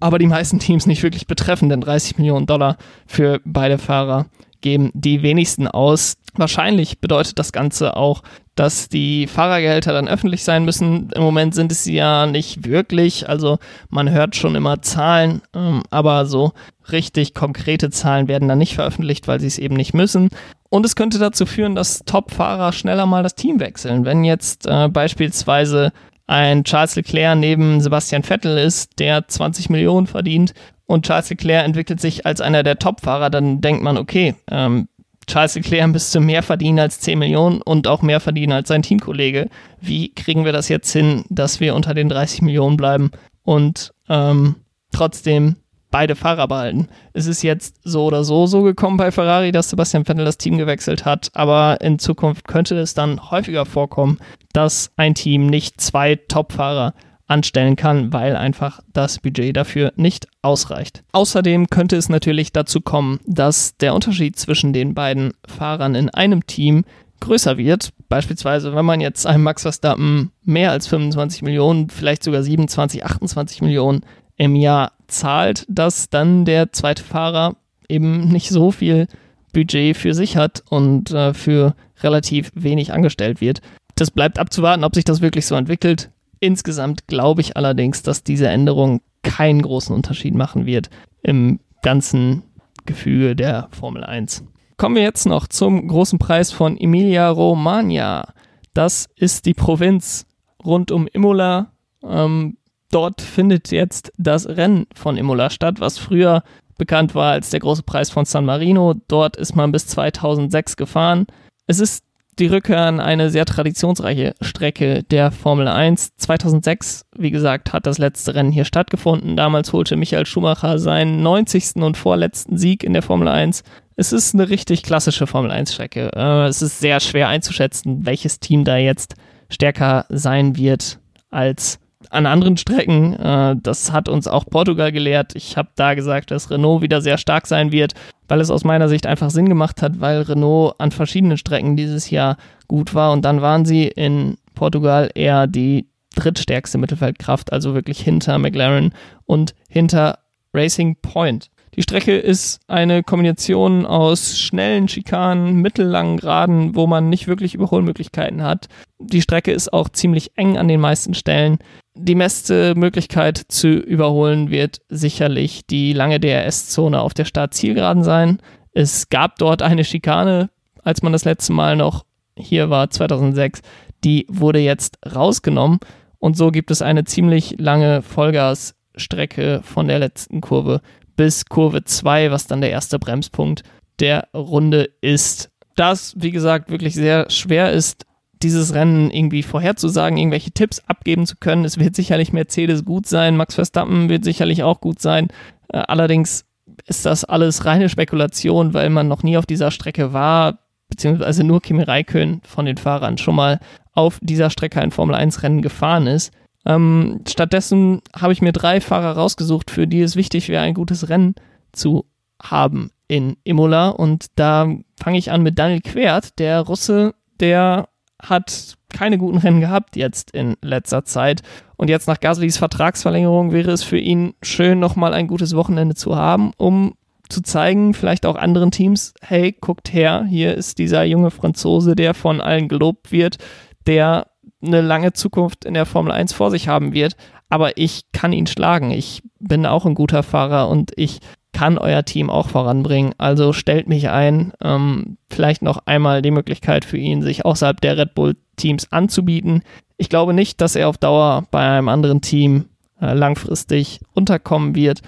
aber 0.00 0.18
die 0.18 0.26
meisten 0.26 0.58
Teams 0.58 0.86
nicht 0.86 1.02
wirklich 1.02 1.26
betreffen, 1.26 1.68
denn 1.68 1.80
30 1.80 2.18
Millionen 2.18 2.46
Dollar 2.46 2.76
für 3.06 3.40
beide 3.44 3.78
Fahrer 3.78 4.26
geben 4.60 4.90
die 4.94 5.22
wenigsten 5.22 5.66
aus. 5.66 6.14
Wahrscheinlich 6.34 7.00
bedeutet 7.00 7.38
das 7.38 7.52
Ganze 7.52 7.96
auch, 7.96 8.22
dass 8.54 8.88
die 8.88 9.26
Fahrergehälter 9.26 9.92
dann 9.92 10.08
öffentlich 10.08 10.44
sein 10.44 10.64
müssen. 10.64 11.10
Im 11.14 11.22
Moment 11.22 11.54
sind 11.54 11.72
es 11.72 11.84
sie 11.84 11.94
ja 11.94 12.26
nicht 12.26 12.66
wirklich. 12.66 13.28
Also 13.28 13.58
man 13.90 14.10
hört 14.10 14.34
schon 14.36 14.54
immer 14.54 14.80
Zahlen, 14.80 15.42
ähm, 15.54 15.82
aber 15.90 16.24
so 16.26 16.52
richtig 16.90 17.34
konkrete 17.34 17.90
Zahlen 17.90 18.28
werden 18.28 18.48
dann 18.48 18.58
nicht 18.58 18.74
veröffentlicht, 18.74 19.28
weil 19.28 19.40
sie 19.40 19.46
es 19.46 19.58
eben 19.58 19.76
nicht 19.76 19.94
müssen. 19.94 20.30
Und 20.70 20.86
es 20.86 20.96
könnte 20.96 21.18
dazu 21.18 21.44
führen, 21.44 21.74
dass 21.74 22.00
Top-Fahrer 22.06 22.72
schneller 22.72 23.04
mal 23.04 23.22
das 23.22 23.34
Team 23.34 23.60
wechseln. 23.60 24.06
Wenn 24.06 24.24
jetzt 24.24 24.66
äh, 24.66 24.88
beispielsweise 24.88 25.92
ein 26.26 26.64
Charles 26.64 26.96
Leclerc 26.96 27.36
neben 27.38 27.80
Sebastian 27.82 28.22
Vettel 28.22 28.56
ist, 28.56 28.98
der 28.98 29.28
20 29.28 29.68
Millionen 29.68 30.06
verdient 30.06 30.54
und 30.86 31.04
Charles 31.04 31.28
Leclerc 31.28 31.64
entwickelt 31.64 32.00
sich 32.00 32.24
als 32.24 32.40
einer 32.40 32.62
der 32.62 32.78
Top-Fahrer, 32.78 33.28
dann 33.28 33.60
denkt 33.60 33.82
man, 33.82 33.98
okay, 33.98 34.34
ähm, 34.50 34.88
Charles 35.26 35.54
Leclerc 35.54 35.88
müsste 35.90 36.20
mehr 36.20 36.42
verdienen 36.42 36.78
als 36.78 37.00
10 37.00 37.18
Millionen 37.18 37.62
und 37.62 37.86
auch 37.86 38.02
mehr 38.02 38.20
verdienen 38.20 38.52
als 38.52 38.68
sein 38.68 38.82
Teamkollege. 38.82 39.48
Wie 39.80 40.12
kriegen 40.14 40.44
wir 40.44 40.52
das 40.52 40.68
jetzt 40.68 40.92
hin, 40.92 41.24
dass 41.28 41.60
wir 41.60 41.74
unter 41.74 41.94
den 41.94 42.08
30 42.08 42.42
Millionen 42.42 42.76
bleiben 42.76 43.10
und 43.42 43.92
ähm, 44.08 44.56
trotzdem 44.92 45.56
beide 45.90 46.16
Fahrer 46.16 46.48
behalten? 46.48 46.88
Es 47.12 47.26
ist 47.26 47.42
jetzt 47.42 47.76
so 47.84 48.04
oder 48.04 48.24
so 48.24 48.46
so 48.46 48.62
gekommen 48.62 48.96
bei 48.96 49.10
Ferrari, 49.10 49.52
dass 49.52 49.70
Sebastian 49.70 50.04
Vettel 50.04 50.24
das 50.24 50.38
Team 50.38 50.58
gewechselt 50.58 51.04
hat, 51.04 51.30
aber 51.34 51.80
in 51.80 51.98
Zukunft 51.98 52.48
könnte 52.48 52.76
es 52.78 52.94
dann 52.94 53.30
häufiger 53.30 53.64
vorkommen, 53.64 54.18
dass 54.52 54.90
ein 54.96 55.14
Team 55.14 55.46
nicht 55.46 55.80
zwei 55.80 56.16
Top-Fahrer 56.16 56.94
anstellen 57.32 57.76
kann, 57.76 58.12
weil 58.12 58.36
einfach 58.36 58.80
das 58.92 59.18
Budget 59.18 59.56
dafür 59.56 59.92
nicht 59.96 60.28
ausreicht. 60.42 61.02
Außerdem 61.12 61.68
könnte 61.70 61.96
es 61.96 62.10
natürlich 62.10 62.52
dazu 62.52 62.80
kommen, 62.80 63.20
dass 63.26 63.76
der 63.78 63.94
Unterschied 63.94 64.36
zwischen 64.36 64.72
den 64.72 64.94
beiden 64.94 65.32
Fahrern 65.46 65.94
in 65.94 66.10
einem 66.10 66.46
Team 66.46 66.84
größer 67.20 67.56
wird. 67.56 67.90
Beispielsweise, 68.08 68.74
wenn 68.74 68.84
man 68.84 69.00
jetzt 69.00 69.26
einem 69.26 69.44
Max 69.44 69.62
Verstappen 69.62 70.30
mehr 70.44 70.72
als 70.72 70.86
25 70.88 71.42
Millionen, 71.42 71.88
vielleicht 71.88 72.22
sogar 72.22 72.42
27, 72.42 73.04
28 73.04 73.62
Millionen 73.62 74.02
im 74.36 74.54
Jahr 74.54 74.92
zahlt, 75.06 75.64
dass 75.68 76.10
dann 76.10 76.44
der 76.44 76.72
zweite 76.72 77.02
Fahrer 77.02 77.56
eben 77.88 78.28
nicht 78.28 78.50
so 78.50 78.70
viel 78.70 79.06
Budget 79.54 79.96
für 79.96 80.12
sich 80.12 80.36
hat 80.36 80.62
und 80.68 81.12
äh, 81.12 81.32
für 81.32 81.74
relativ 82.02 82.50
wenig 82.54 82.92
angestellt 82.92 83.40
wird. 83.40 83.62
Das 83.94 84.10
bleibt 84.10 84.38
abzuwarten, 84.38 84.84
ob 84.84 84.94
sich 84.94 85.04
das 85.04 85.20
wirklich 85.20 85.46
so 85.46 85.54
entwickelt. 85.54 86.10
Insgesamt 86.42 87.06
glaube 87.06 87.40
ich 87.40 87.56
allerdings, 87.56 88.02
dass 88.02 88.24
diese 88.24 88.48
Änderung 88.48 89.00
keinen 89.22 89.62
großen 89.62 89.94
Unterschied 89.94 90.34
machen 90.34 90.66
wird 90.66 90.90
im 91.22 91.60
ganzen 91.82 92.42
Gefüge 92.84 93.36
der 93.36 93.68
Formel 93.70 94.02
1. 94.02 94.42
Kommen 94.76 94.96
wir 94.96 95.04
jetzt 95.04 95.24
noch 95.24 95.46
zum 95.46 95.86
großen 95.86 96.18
Preis 96.18 96.50
von 96.50 96.76
Emilia 96.76 97.30
Romagna. 97.30 98.34
Das 98.74 99.08
ist 99.14 99.46
die 99.46 99.54
Provinz 99.54 100.26
rund 100.64 100.90
um 100.90 101.06
Imola. 101.06 101.70
Ähm, 102.02 102.56
dort 102.90 103.20
findet 103.20 103.70
jetzt 103.70 104.12
das 104.18 104.48
Rennen 104.48 104.88
von 104.96 105.16
Imola 105.16 105.48
statt, 105.48 105.78
was 105.78 105.96
früher 105.96 106.42
bekannt 106.76 107.14
war 107.14 107.30
als 107.30 107.50
der 107.50 107.60
große 107.60 107.84
Preis 107.84 108.10
von 108.10 108.24
San 108.24 108.46
Marino. 108.46 108.94
Dort 109.06 109.36
ist 109.36 109.54
man 109.54 109.70
bis 109.70 109.86
2006 109.86 110.76
gefahren. 110.76 111.28
Es 111.68 111.78
ist 111.78 112.04
die 112.38 112.46
Rückkehr 112.46 112.80
an 112.80 113.00
eine 113.00 113.30
sehr 113.30 113.44
traditionsreiche 113.44 114.34
Strecke 114.40 115.02
der 115.02 115.30
Formel 115.30 115.68
1. 115.68 116.16
2006, 116.16 117.04
wie 117.16 117.30
gesagt, 117.30 117.72
hat 117.72 117.86
das 117.86 117.98
letzte 117.98 118.34
Rennen 118.34 118.52
hier 118.52 118.64
stattgefunden. 118.64 119.36
Damals 119.36 119.72
holte 119.72 119.96
Michael 119.96 120.24
Schumacher 120.24 120.78
seinen 120.78 121.22
90. 121.22 121.76
und 121.76 121.96
vorletzten 121.96 122.56
Sieg 122.56 122.84
in 122.84 122.94
der 122.94 123.02
Formel 123.02 123.28
1. 123.28 123.62
Es 123.96 124.12
ist 124.12 124.34
eine 124.34 124.48
richtig 124.48 124.82
klassische 124.82 125.26
Formel 125.26 125.50
1 125.50 125.74
Strecke. 125.74 126.10
Äh, 126.14 126.46
es 126.46 126.62
ist 126.62 126.80
sehr 126.80 127.00
schwer 127.00 127.28
einzuschätzen, 127.28 128.06
welches 128.06 128.40
Team 128.40 128.64
da 128.64 128.78
jetzt 128.78 129.14
stärker 129.50 130.06
sein 130.08 130.56
wird 130.56 130.98
als 131.30 131.78
an 132.10 132.26
anderen 132.26 132.56
Strecken. 132.56 133.14
Äh, 133.14 133.56
das 133.62 133.92
hat 133.92 134.08
uns 134.08 134.26
auch 134.26 134.44
Portugal 134.46 134.92
gelehrt. 134.92 135.34
Ich 135.34 135.56
habe 135.56 135.68
da 135.76 135.94
gesagt, 135.94 136.30
dass 136.30 136.50
Renault 136.50 136.82
wieder 136.82 137.00
sehr 137.00 137.18
stark 137.18 137.46
sein 137.46 137.72
wird 137.72 137.94
weil 138.32 138.40
es 138.40 138.50
aus 138.50 138.64
meiner 138.64 138.88
Sicht 138.88 139.06
einfach 139.06 139.28
Sinn 139.28 139.46
gemacht 139.46 139.82
hat, 139.82 140.00
weil 140.00 140.22
Renault 140.22 140.76
an 140.78 140.90
verschiedenen 140.90 141.36
Strecken 141.36 141.76
dieses 141.76 142.08
Jahr 142.08 142.38
gut 142.66 142.94
war 142.94 143.12
und 143.12 143.26
dann 143.26 143.42
waren 143.42 143.66
sie 143.66 143.88
in 143.88 144.38
Portugal 144.54 145.10
eher 145.14 145.46
die 145.46 145.86
drittstärkste 146.16 146.78
Mittelfeldkraft, 146.78 147.52
also 147.52 147.74
wirklich 147.74 148.00
hinter 148.00 148.38
McLaren 148.38 148.94
und 149.26 149.54
hinter 149.68 150.20
Racing 150.54 150.96
Point. 151.02 151.50
Die 151.74 151.82
Strecke 151.82 152.16
ist 152.16 152.60
eine 152.68 153.02
Kombination 153.02 153.84
aus 153.84 154.38
schnellen 154.38 154.88
Schikanen, 154.88 155.56
mittellangen 155.56 156.16
Geraden, 156.16 156.74
wo 156.74 156.86
man 156.86 157.10
nicht 157.10 157.28
wirklich 157.28 157.54
Überholmöglichkeiten 157.54 158.42
hat. 158.42 158.68
Die 158.98 159.20
Strecke 159.20 159.52
ist 159.52 159.74
auch 159.74 159.90
ziemlich 159.90 160.32
eng 160.36 160.56
an 160.56 160.68
den 160.68 160.80
meisten 160.80 161.12
Stellen. 161.12 161.58
Die 161.94 162.14
beste 162.14 162.74
Möglichkeit 162.74 163.36
zu 163.48 163.68
überholen 163.68 164.50
wird 164.50 164.80
sicherlich 164.88 165.66
die 165.66 165.92
lange 165.92 166.18
DRS-Zone 166.20 166.98
auf 166.98 167.12
der 167.12 167.26
Start-Zielgeraden 167.26 168.02
sein. 168.02 168.38
Es 168.72 169.10
gab 169.10 169.36
dort 169.36 169.60
eine 169.60 169.84
Schikane, 169.84 170.48
als 170.82 171.02
man 171.02 171.12
das 171.12 171.26
letzte 171.26 171.52
Mal 171.52 171.76
noch 171.76 172.06
hier 172.36 172.70
war, 172.70 172.88
2006. 172.88 173.60
Die 174.04 174.26
wurde 174.30 174.58
jetzt 174.58 174.98
rausgenommen 175.14 175.80
und 176.18 176.36
so 176.36 176.50
gibt 176.50 176.70
es 176.70 176.80
eine 176.80 177.04
ziemlich 177.04 177.56
lange 177.58 178.00
Vollgasstrecke 178.00 179.60
von 179.62 179.88
der 179.88 179.98
letzten 179.98 180.40
Kurve 180.40 180.80
bis 181.16 181.44
Kurve 181.44 181.84
2, 181.84 182.30
was 182.30 182.46
dann 182.46 182.62
der 182.62 182.70
erste 182.70 182.98
Bremspunkt 182.98 183.64
der 184.00 184.28
Runde 184.34 184.88
ist. 185.02 185.50
Das, 185.76 186.14
wie 186.16 186.30
gesagt, 186.30 186.70
wirklich 186.70 186.94
sehr 186.94 187.28
schwer 187.30 187.70
ist, 187.72 188.06
dieses 188.42 188.74
Rennen 188.74 189.10
irgendwie 189.10 189.42
vorherzusagen, 189.42 190.18
irgendwelche 190.18 190.50
Tipps 190.50 190.80
abgeben 190.86 191.26
zu 191.26 191.36
können. 191.36 191.64
Es 191.64 191.78
wird 191.78 191.96
sicherlich 191.96 192.32
Mercedes 192.32 192.84
gut 192.84 193.06
sein, 193.06 193.36
Max 193.36 193.54
Verstappen 193.54 194.08
wird 194.08 194.24
sicherlich 194.24 194.62
auch 194.62 194.80
gut 194.80 195.00
sein. 195.00 195.28
Äh, 195.72 195.78
allerdings 195.88 196.44
ist 196.86 197.06
das 197.06 197.24
alles 197.24 197.64
reine 197.64 197.88
Spekulation, 197.88 198.74
weil 198.74 198.90
man 198.90 199.08
noch 199.08 199.22
nie 199.22 199.36
auf 199.36 199.46
dieser 199.46 199.70
Strecke 199.70 200.12
war, 200.12 200.58
beziehungsweise 200.88 201.44
nur 201.44 201.60
Kimi 201.60 201.82
Räikkönen 201.82 202.40
von 202.44 202.66
den 202.66 202.76
Fahrern 202.76 203.18
schon 203.18 203.36
mal 203.36 203.60
auf 203.92 204.18
dieser 204.22 204.50
Strecke 204.50 204.80
ein 204.80 204.90
Formel-1-Rennen 204.90 205.62
gefahren 205.62 206.06
ist. 206.06 206.32
Ähm, 206.64 207.20
stattdessen 207.28 208.02
habe 208.14 208.32
ich 208.32 208.42
mir 208.42 208.52
drei 208.52 208.80
Fahrer 208.80 209.16
rausgesucht, 209.16 209.70
für 209.70 209.86
die 209.86 210.00
es 210.00 210.16
wichtig 210.16 210.48
wäre, 210.48 210.62
ein 210.62 210.74
gutes 210.74 211.08
Rennen 211.08 211.34
zu 211.72 212.06
haben 212.40 212.90
in 213.08 213.36
Imola. 213.44 213.88
Und 213.88 214.26
da 214.36 214.68
fange 215.00 215.18
ich 215.18 215.30
an 215.30 215.42
mit 215.42 215.58
Daniel 215.58 215.80
Quert, 215.80 216.38
der 216.38 216.60
Russe, 216.60 217.14
der 217.40 217.88
hat 218.22 218.76
keine 218.92 219.18
guten 219.18 219.38
Rennen 219.38 219.60
gehabt 219.60 219.96
jetzt 219.96 220.30
in 220.30 220.56
letzter 220.62 221.04
Zeit. 221.04 221.42
Und 221.76 221.88
jetzt 221.88 222.06
nach 222.06 222.20
Gaslys 222.20 222.58
Vertragsverlängerung 222.58 223.52
wäre 223.52 223.72
es 223.72 223.82
für 223.82 223.98
ihn 223.98 224.34
schön, 224.42 224.78
nochmal 224.78 225.14
ein 225.14 225.26
gutes 225.26 225.56
Wochenende 225.56 225.94
zu 225.94 226.16
haben, 226.16 226.52
um 226.56 226.94
zu 227.28 227.42
zeigen, 227.42 227.94
vielleicht 227.94 228.26
auch 228.26 228.36
anderen 228.36 228.70
Teams, 228.70 229.14
hey, 229.22 229.56
guckt 229.58 229.92
her, 229.92 230.24
hier 230.28 230.54
ist 230.54 230.78
dieser 230.78 231.02
junge 231.04 231.30
Franzose, 231.30 231.96
der 231.96 232.14
von 232.14 232.40
allen 232.40 232.68
gelobt 232.68 233.10
wird, 233.10 233.38
der 233.86 234.26
eine 234.62 234.80
lange 234.80 235.12
Zukunft 235.12 235.64
in 235.64 235.74
der 235.74 235.86
Formel 235.86 236.12
1 236.12 236.34
vor 236.34 236.50
sich 236.50 236.68
haben 236.68 236.92
wird, 236.92 237.16
aber 237.48 237.76
ich 237.78 238.12
kann 238.12 238.32
ihn 238.32 238.46
schlagen. 238.46 238.90
Ich 238.90 239.22
bin 239.40 239.66
auch 239.66 239.86
ein 239.86 239.94
guter 239.94 240.22
Fahrer 240.22 240.68
und 240.68 240.92
ich 240.96 241.20
kann 241.52 241.78
euer 241.78 242.04
Team 242.04 242.30
auch 242.30 242.48
voranbringen. 242.48 243.14
Also 243.18 243.52
stellt 243.52 243.88
mich 243.88 244.08
ein. 244.08 244.52
Ähm, 244.62 245.18
vielleicht 245.30 245.62
noch 245.62 245.86
einmal 245.86 246.22
die 246.22 246.30
Möglichkeit 246.30 246.84
für 246.84 246.96
ihn, 246.96 247.22
sich 247.22 247.44
außerhalb 247.44 247.80
der 247.80 247.98
Red 247.98 248.14
Bull-Teams 248.14 248.90
anzubieten. 248.90 249.62
Ich 249.96 250.08
glaube 250.08 250.32
nicht, 250.34 250.60
dass 250.60 250.76
er 250.76 250.88
auf 250.88 250.98
Dauer 250.98 251.46
bei 251.50 251.60
einem 251.60 251.88
anderen 251.88 252.20
Team 252.20 252.66
äh, 253.00 253.12
langfristig 253.12 254.00
unterkommen 254.14 254.74
wird. 254.74 255.02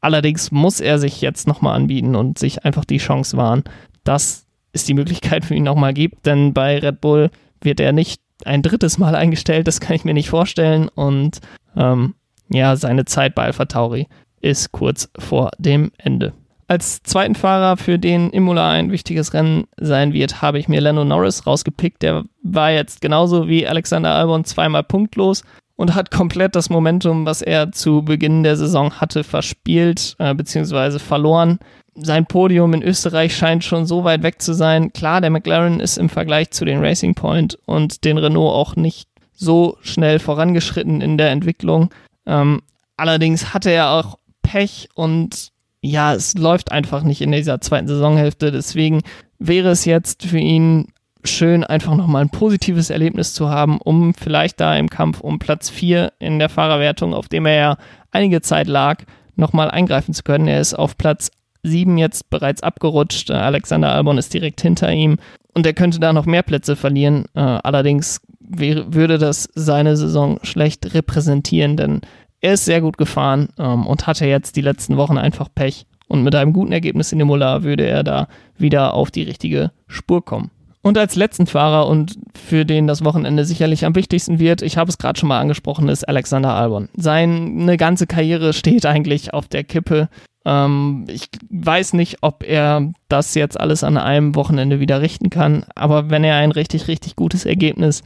Allerdings 0.00 0.50
muss 0.50 0.80
er 0.80 0.98
sich 0.98 1.20
jetzt 1.20 1.46
nochmal 1.46 1.76
anbieten 1.76 2.14
und 2.16 2.38
sich 2.38 2.64
einfach 2.64 2.84
die 2.84 2.98
Chance 2.98 3.36
wahren, 3.36 3.64
dass 4.04 4.46
es 4.72 4.84
die 4.84 4.94
Möglichkeit 4.94 5.44
für 5.44 5.54
ihn 5.54 5.64
nochmal 5.64 5.94
gibt. 5.94 6.26
Denn 6.26 6.52
bei 6.52 6.78
Red 6.78 7.00
Bull 7.00 7.30
wird 7.60 7.80
er 7.80 7.92
nicht 7.92 8.20
ein 8.44 8.62
drittes 8.62 8.98
Mal 8.98 9.14
eingestellt, 9.14 9.66
das 9.66 9.80
kann 9.80 9.96
ich 9.96 10.04
mir 10.04 10.14
nicht 10.14 10.28
vorstellen. 10.28 10.88
Und 10.88 11.40
ähm, 11.76 12.14
ja, 12.48 12.76
seine 12.76 13.04
Zeit 13.04 13.34
bei 13.34 13.44
Alpha 13.44 13.64
Tauri 13.64 14.06
ist 14.40 14.72
kurz 14.72 15.08
vor 15.18 15.50
dem 15.58 15.90
Ende. 15.98 16.32
Als 16.68 17.02
zweiten 17.02 17.36
Fahrer, 17.36 17.76
für 17.76 17.98
den 17.98 18.30
Imola 18.30 18.70
ein 18.70 18.90
wichtiges 18.90 19.34
Rennen 19.34 19.68
sein 19.76 20.12
wird, 20.12 20.42
habe 20.42 20.58
ich 20.58 20.68
mir 20.68 20.80
Lando 20.80 21.04
Norris 21.04 21.46
rausgepickt. 21.46 22.02
Der 22.02 22.24
war 22.42 22.72
jetzt 22.72 23.00
genauso 23.00 23.46
wie 23.46 23.66
Alexander 23.66 24.14
Albon 24.14 24.44
zweimal 24.44 24.82
punktlos 24.82 25.44
und 25.76 25.94
hat 25.94 26.10
komplett 26.10 26.56
das 26.56 26.68
Momentum, 26.68 27.24
was 27.24 27.40
er 27.40 27.70
zu 27.70 28.02
Beginn 28.02 28.42
der 28.42 28.56
Saison 28.56 28.94
hatte, 28.94 29.22
verspielt 29.22 30.16
äh, 30.18 30.34
bzw. 30.34 30.98
verloren 30.98 31.60
sein 31.96 32.26
Podium 32.26 32.74
in 32.74 32.82
Österreich 32.82 33.34
scheint 33.36 33.64
schon 33.64 33.86
so 33.86 34.04
weit 34.04 34.22
weg 34.22 34.40
zu 34.42 34.52
sein. 34.52 34.92
Klar, 34.92 35.20
der 35.20 35.30
McLaren 35.30 35.80
ist 35.80 35.96
im 35.96 36.08
Vergleich 36.08 36.50
zu 36.50 36.64
den 36.64 36.84
Racing 36.84 37.14
Point 37.14 37.58
und 37.66 38.04
den 38.04 38.18
Renault 38.18 38.52
auch 38.52 38.76
nicht 38.76 39.08
so 39.32 39.78
schnell 39.82 40.18
vorangeschritten 40.18 41.00
in 41.00 41.18
der 41.18 41.30
Entwicklung. 41.30 41.90
Ähm, 42.26 42.62
allerdings 42.96 43.54
hatte 43.54 43.70
er 43.70 43.90
auch 43.90 44.18
Pech 44.46 44.88
und 44.94 45.50
ja, 45.80 46.14
es 46.14 46.34
läuft 46.34 46.70
einfach 46.70 47.02
nicht 47.02 47.20
in 47.20 47.32
dieser 47.32 47.60
zweiten 47.60 47.88
Saisonhälfte. 47.88 48.52
Deswegen 48.52 49.02
wäre 49.38 49.70
es 49.70 49.84
jetzt 49.84 50.24
für 50.24 50.38
ihn 50.38 50.86
schön, 51.24 51.64
einfach 51.64 51.96
nochmal 51.96 52.22
ein 52.22 52.30
positives 52.30 52.90
Erlebnis 52.90 53.34
zu 53.34 53.48
haben, 53.50 53.78
um 53.78 54.14
vielleicht 54.14 54.60
da 54.60 54.76
im 54.76 54.88
Kampf 54.88 55.20
um 55.20 55.40
Platz 55.40 55.68
4 55.68 56.12
in 56.20 56.38
der 56.38 56.48
Fahrerwertung, 56.48 57.12
auf 57.12 57.28
dem 57.28 57.46
er 57.46 57.54
ja 57.54 57.76
einige 58.12 58.40
Zeit 58.40 58.68
lag, 58.68 59.02
nochmal 59.34 59.68
eingreifen 59.70 60.14
zu 60.14 60.22
können. 60.22 60.46
Er 60.46 60.60
ist 60.60 60.74
auf 60.74 60.96
Platz 60.96 61.30
7 61.64 61.98
jetzt 61.98 62.30
bereits 62.30 62.62
abgerutscht. 62.62 63.30
Alexander 63.32 63.92
Albon 63.92 64.18
ist 64.18 64.32
direkt 64.32 64.60
hinter 64.60 64.92
ihm 64.92 65.16
und 65.54 65.66
er 65.66 65.74
könnte 65.74 65.98
da 65.98 66.12
noch 66.12 66.26
mehr 66.26 66.44
Plätze 66.44 66.76
verlieren. 66.76 67.24
Äh, 67.34 67.40
allerdings 67.40 68.20
würde 68.38 69.18
das 69.18 69.48
seine 69.56 69.96
Saison 69.96 70.38
schlecht 70.44 70.94
repräsentieren, 70.94 71.76
denn 71.76 72.00
er 72.46 72.54
ist 72.54 72.64
sehr 72.64 72.80
gut 72.80 72.96
gefahren 72.96 73.48
ähm, 73.58 73.86
und 73.88 74.06
hatte 74.06 74.24
jetzt 74.24 74.54
die 74.54 74.60
letzten 74.60 74.96
Wochen 74.96 75.18
einfach 75.18 75.48
Pech 75.52 75.84
Und 76.06 76.22
mit 76.22 76.36
einem 76.36 76.52
guten 76.52 76.70
Ergebnis 76.70 77.10
in 77.10 77.18
Imola 77.18 77.64
würde 77.64 77.84
er 77.84 78.04
da 78.04 78.28
wieder 78.56 78.94
auf 78.94 79.10
die 79.10 79.24
richtige 79.24 79.72
Spur 79.88 80.24
kommen. 80.24 80.52
Und 80.80 80.96
als 80.96 81.16
letzten 81.16 81.48
Fahrer 81.48 81.88
und 81.88 82.16
für 82.36 82.64
den 82.64 82.86
das 82.86 83.04
Wochenende 83.04 83.44
sicherlich 83.44 83.84
am 83.84 83.96
wichtigsten 83.96 84.38
wird, 84.38 84.62
ich 84.62 84.76
habe 84.76 84.88
es 84.88 84.98
gerade 84.98 85.18
schon 85.18 85.28
mal 85.28 85.40
angesprochen, 85.40 85.88
ist 85.88 86.08
Alexander 86.08 86.54
Albon. 86.54 86.88
Seine 86.96 87.76
ganze 87.76 88.06
Karriere 88.06 88.52
steht 88.52 88.86
eigentlich 88.86 89.34
auf 89.34 89.48
der 89.48 89.64
Kippe. 89.64 90.08
Ähm, 90.44 91.06
ich 91.08 91.28
weiß 91.50 91.94
nicht, 91.94 92.18
ob 92.20 92.44
er 92.44 92.92
das 93.08 93.34
jetzt 93.34 93.58
alles 93.58 93.82
an 93.82 93.96
einem 93.96 94.36
Wochenende 94.36 94.78
wieder 94.78 95.00
richten 95.00 95.30
kann, 95.30 95.64
aber 95.74 96.10
wenn 96.10 96.22
er 96.22 96.36
ein 96.36 96.52
richtig, 96.52 96.86
richtig 96.86 97.16
gutes 97.16 97.44
Ergebnis 97.44 98.04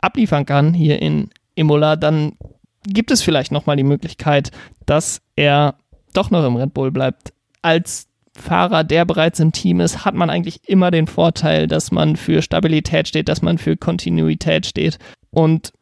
abliefern 0.00 0.46
kann 0.46 0.72
hier 0.72 1.02
in 1.02 1.28
Imola, 1.54 1.96
dann 1.96 2.32
gibt 2.84 3.10
es 3.10 3.22
vielleicht 3.22 3.52
nochmal 3.52 3.76
die 3.76 3.82
Möglichkeit, 3.82 4.50
dass 4.86 5.20
er 5.36 5.74
doch 6.12 6.30
noch 6.30 6.44
im 6.44 6.56
Red 6.56 6.74
Bull 6.74 6.90
bleibt. 6.90 7.32
Als 7.62 8.08
Fahrer, 8.34 8.82
der 8.82 9.04
bereits 9.04 9.40
im 9.40 9.52
Team 9.52 9.80
ist, 9.80 10.04
hat 10.04 10.14
man 10.14 10.30
eigentlich 10.30 10.60
immer 10.68 10.90
den 10.90 11.06
Vorteil, 11.06 11.66
dass 11.66 11.92
man 11.92 12.16
für 12.16 12.42
Stabilität 12.42 13.08
steht, 13.08 13.28
dass 13.28 13.42
man 13.42 13.58
für 13.58 13.76
Kontinuität 13.76 14.66
steht. 14.66 14.98
Und 15.30 15.72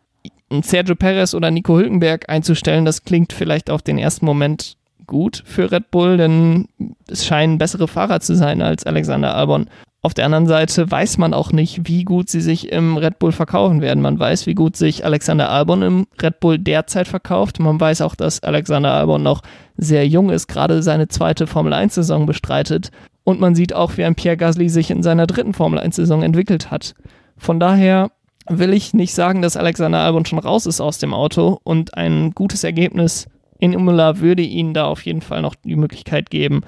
Sergio 0.63 0.97
Perez 0.97 1.33
oder 1.35 1.51
Nico 1.51 1.77
Hülkenberg 1.77 2.29
einzustellen, 2.29 2.85
das 2.85 3.05
klingt 3.05 3.33
vielleicht 3.33 3.71
auf 3.71 3.83
den 3.83 3.99
ersten 3.99 4.27
Moment 4.27 4.77
gut 5.11 5.42
für 5.44 5.70
Red 5.70 5.90
Bull, 5.90 6.16
denn 6.16 6.68
es 7.07 7.27
scheinen 7.27 7.59
bessere 7.59 7.87
Fahrer 7.87 8.20
zu 8.20 8.35
sein 8.35 8.62
als 8.62 8.87
Alexander 8.87 9.35
Albon. 9.35 9.66
Auf 10.03 10.14
der 10.14 10.25
anderen 10.25 10.46
Seite 10.46 10.90
weiß 10.90 11.18
man 11.18 11.35
auch 11.35 11.53
nicht, 11.53 11.87
wie 11.87 12.05
gut 12.05 12.31
sie 12.31 12.40
sich 12.40 12.73
im 12.73 12.96
Red 12.96 13.18
Bull 13.18 13.33
verkaufen 13.33 13.83
werden. 13.83 14.01
Man 14.01 14.18
weiß, 14.18 14.46
wie 14.46 14.55
gut 14.55 14.75
sich 14.75 15.05
Alexander 15.05 15.51
Albon 15.51 15.83
im 15.83 16.07
Red 16.23 16.40
Bull 16.40 16.59
derzeit 16.59 17.07
verkauft. 17.07 17.61
Man 17.61 17.79
weiß 17.79 18.01
auch, 18.01 18.14
dass 18.14 18.42
Alexander 18.42 18.94
Albon 18.94 19.23
noch 19.23 19.42
sehr 19.77 20.09
jung 20.09 20.31
ist, 20.31 20.49
gerade 20.49 20.83
seine 20.83 21.09
zweite 21.09 21.46
Formel 21.46 21.75
1-Saison 21.75 22.25
bestreitet. 22.25 22.90
Und 23.25 23.40
man 23.40 23.55
sieht 23.55 23.75
auch, 23.75 23.99
wie 23.99 24.05
ein 24.05 24.14
Pierre 24.14 24.38
Gasly 24.38 24.70
sich 24.70 24.90
in 24.90 25.03
seiner 25.03 25.27
dritten 25.27 25.53
Formel 25.53 25.79
1-Saison 25.79 26.23
entwickelt 26.23 26.70
hat. 26.70 26.94
Von 27.37 27.61
daher 27.61 28.11
will 28.49 28.73
ich 28.73 28.94
nicht 28.94 29.14
sagen, 29.14 29.42
dass 29.42 29.59
Alexander 29.59 29.99
Albon 29.99 30.25
schon 30.25 30.38
raus 30.38 30.64
ist 30.64 30.81
aus 30.81 30.96
dem 30.96 31.12
Auto 31.12 31.59
und 31.62 31.94
ein 31.94 32.31
gutes 32.31 32.64
Ergebnis 32.64 33.27
in 33.61 33.73
Imola 33.73 34.18
würde 34.18 34.42
ihnen 34.42 34.75
da 34.75 34.87
auf 34.87 35.05
jeden 35.05 35.20
Fall 35.20 35.42
noch 35.42 35.55
die 35.55 35.77
Möglichkeit 35.77 36.31
geben, 36.31 36.62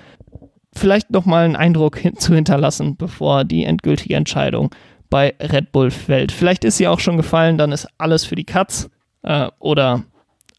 vielleicht 0.74 1.11
nochmal 1.11 1.44
einen 1.44 1.57
Eindruck 1.57 1.98
hin 1.98 2.16
zu 2.16 2.35
hinterlassen, 2.35 2.96
bevor 2.96 3.44
die 3.44 3.64
endgültige 3.64 4.16
Entscheidung 4.16 4.70
bei 5.11 5.35
Red 5.40 5.72
Bull 5.72 5.90
fällt. 5.90 6.33
Vielleicht 6.33 6.64
ist 6.64 6.78
sie 6.78 6.88
auch 6.88 7.00
schon 7.00 7.16
gefallen, 7.16 7.59
dann 7.59 7.72
ist 7.72 7.88
alles 7.98 8.24
für 8.24 8.35
die 8.35 8.44
Katz 8.44 8.88
äh, 9.22 9.48
oder 9.59 10.05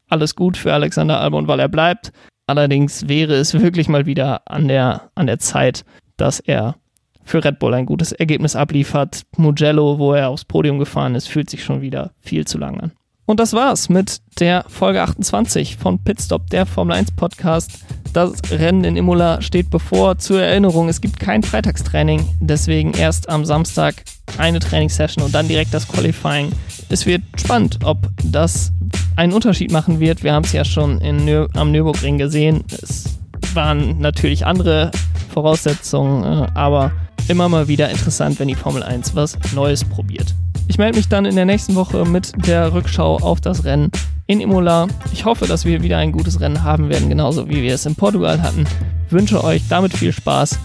alles 0.09 0.35
gut 0.35 0.57
für 0.57 0.73
Alexander 0.73 1.19
Albon, 1.19 1.47
weil 1.47 1.59
er 1.59 1.69
bleibt. 1.69 2.11
Allerdings 2.45 3.07
wäre 3.07 3.33
es 3.33 3.53
wirklich 3.59 3.87
mal 3.87 4.05
wieder 4.05 4.41
an 4.45 4.67
der, 4.67 5.09
an 5.15 5.27
der 5.27 5.39
Zeit, 5.39 5.85
dass 6.17 6.39
er 6.39 6.75
für 7.23 7.43
Red 7.43 7.57
Bull 7.59 7.73
ein 7.73 7.85
gutes 7.85 8.11
Ergebnis 8.11 8.55
abliefert. 8.55 9.23
Mugello, 9.37 9.97
wo 9.97 10.13
er 10.13 10.29
aufs 10.29 10.45
Podium 10.45 10.77
gefahren 10.77 11.15
ist, 11.15 11.29
fühlt 11.29 11.49
sich 11.49 11.63
schon 11.63 11.81
wieder 11.81 12.11
viel 12.19 12.45
zu 12.45 12.57
lang 12.57 12.79
an. 12.79 12.91
Und 13.25 13.39
das 13.39 13.53
war's 13.53 13.87
mit 13.87 14.21
der 14.39 14.65
Folge 14.67 15.01
28 15.01 15.77
von 15.77 15.99
Pitstop, 15.99 16.49
der 16.49 16.65
Formel 16.65 16.95
1 16.95 17.11
Podcast. 17.11 17.71
Das 18.11 18.33
Rennen 18.51 18.83
in 18.83 18.97
Imola 18.97 19.41
steht 19.41 19.69
bevor. 19.69 20.17
Zur 20.17 20.41
Erinnerung, 20.41 20.89
es 20.89 20.99
gibt 20.99 21.19
kein 21.19 21.41
Freitagstraining, 21.41 22.27
deswegen 22.41 22.93
erst 22.93 23.29
am 23.29 23.45
Samstag 23.45 24.03
eine 24.37 24.59
Trainingssession 24.59 25.23
und 25.23 25.33
dann 25.33 25.47
direkt 25.47 25.73
das 25.73 25.87
Qualifying. 25.87 26.51
Es 26.89 27.05
wird 27.05 27.23
spannend, 27.39 27.79
ob 27.83 28.09
das 28.23 28.71
einen 29.15 29.33
Unterschied 29.33 29.71
machen 29.71 29.99
wird. 29.99 30.23
Wir 30.23 30.33
haben 30.33 30.43
es 30.43 30.51
ja 30.51 30.65
schon 30.65 30.97
Nür 30.97 31.47
am 31.55 31.71
Nürburgring 31.71 32.17
gesehen. 32.17 32.63
Es 32.81 33.05
waren 33.53 33.99
natürlich 33.99 34.45
andere 34.45 34.91
Voraussetzungen, 35.33 36.23
äh, 36.23 36.47
aber 36.53 36.91
immer 37.29 37.47
mal 37.47 37.67
wieder 37.67 37.89
interessant, 37.89 38.39
wenn 38.39 38.49
die 38.49 38.55
Formel 38.55 38.83
1 38.83 39.15
was 39.15 39.37
Neues 39.53 39.83
probiert. 39.85 40.35
Ich 40.67 40.77
melde 40.77 40.97
mich 40.97 41.07
dann 41.07 41.25
in 41.25 41.35
der 41.35 41.45
nächsten 41.45 41.75
Woche 41.75 42.05
mit 42.05 42.31
der 42.47 42.73
Rückschau 42.73 43.17
auf 43.17 43.41
das 43.41 43.63
Rennen 43.65 43.91
in 44.27 44.39
Imola. 44.39 44.87
Ich 45.11 45.25
hoffe, 45.25 45.45
dass 45.45 45.65
wir 45.65 45.83
wieder 45.83 45.97
ein 45.97 46.11
gutes 46.11 46.39
Rennen 46.39 46.63
haben 46.63 46.89
werden, 46.89 47.09
genauso 47.09 47.49
wie 47.49 47.61
wir 47.61 47.73
es 47.73 47.85
in 47.85 47.95
Portugal 47.95 48.41
hatten. 48.41 48.65
wünsche 49.09 49.43
euch 49.43 49.61
damit 49.69 49.93
viel 49.93 50.11
Spaß. 50.11 50.59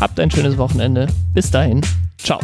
Habt 0.00 0.18
ein 0.18 0.30
schönes 0.30 0.58
Wochenende. 0.58 1.06
Bis 1.34 1.50
dahin. 1.50 1.82
Ciao. 2.18 2.40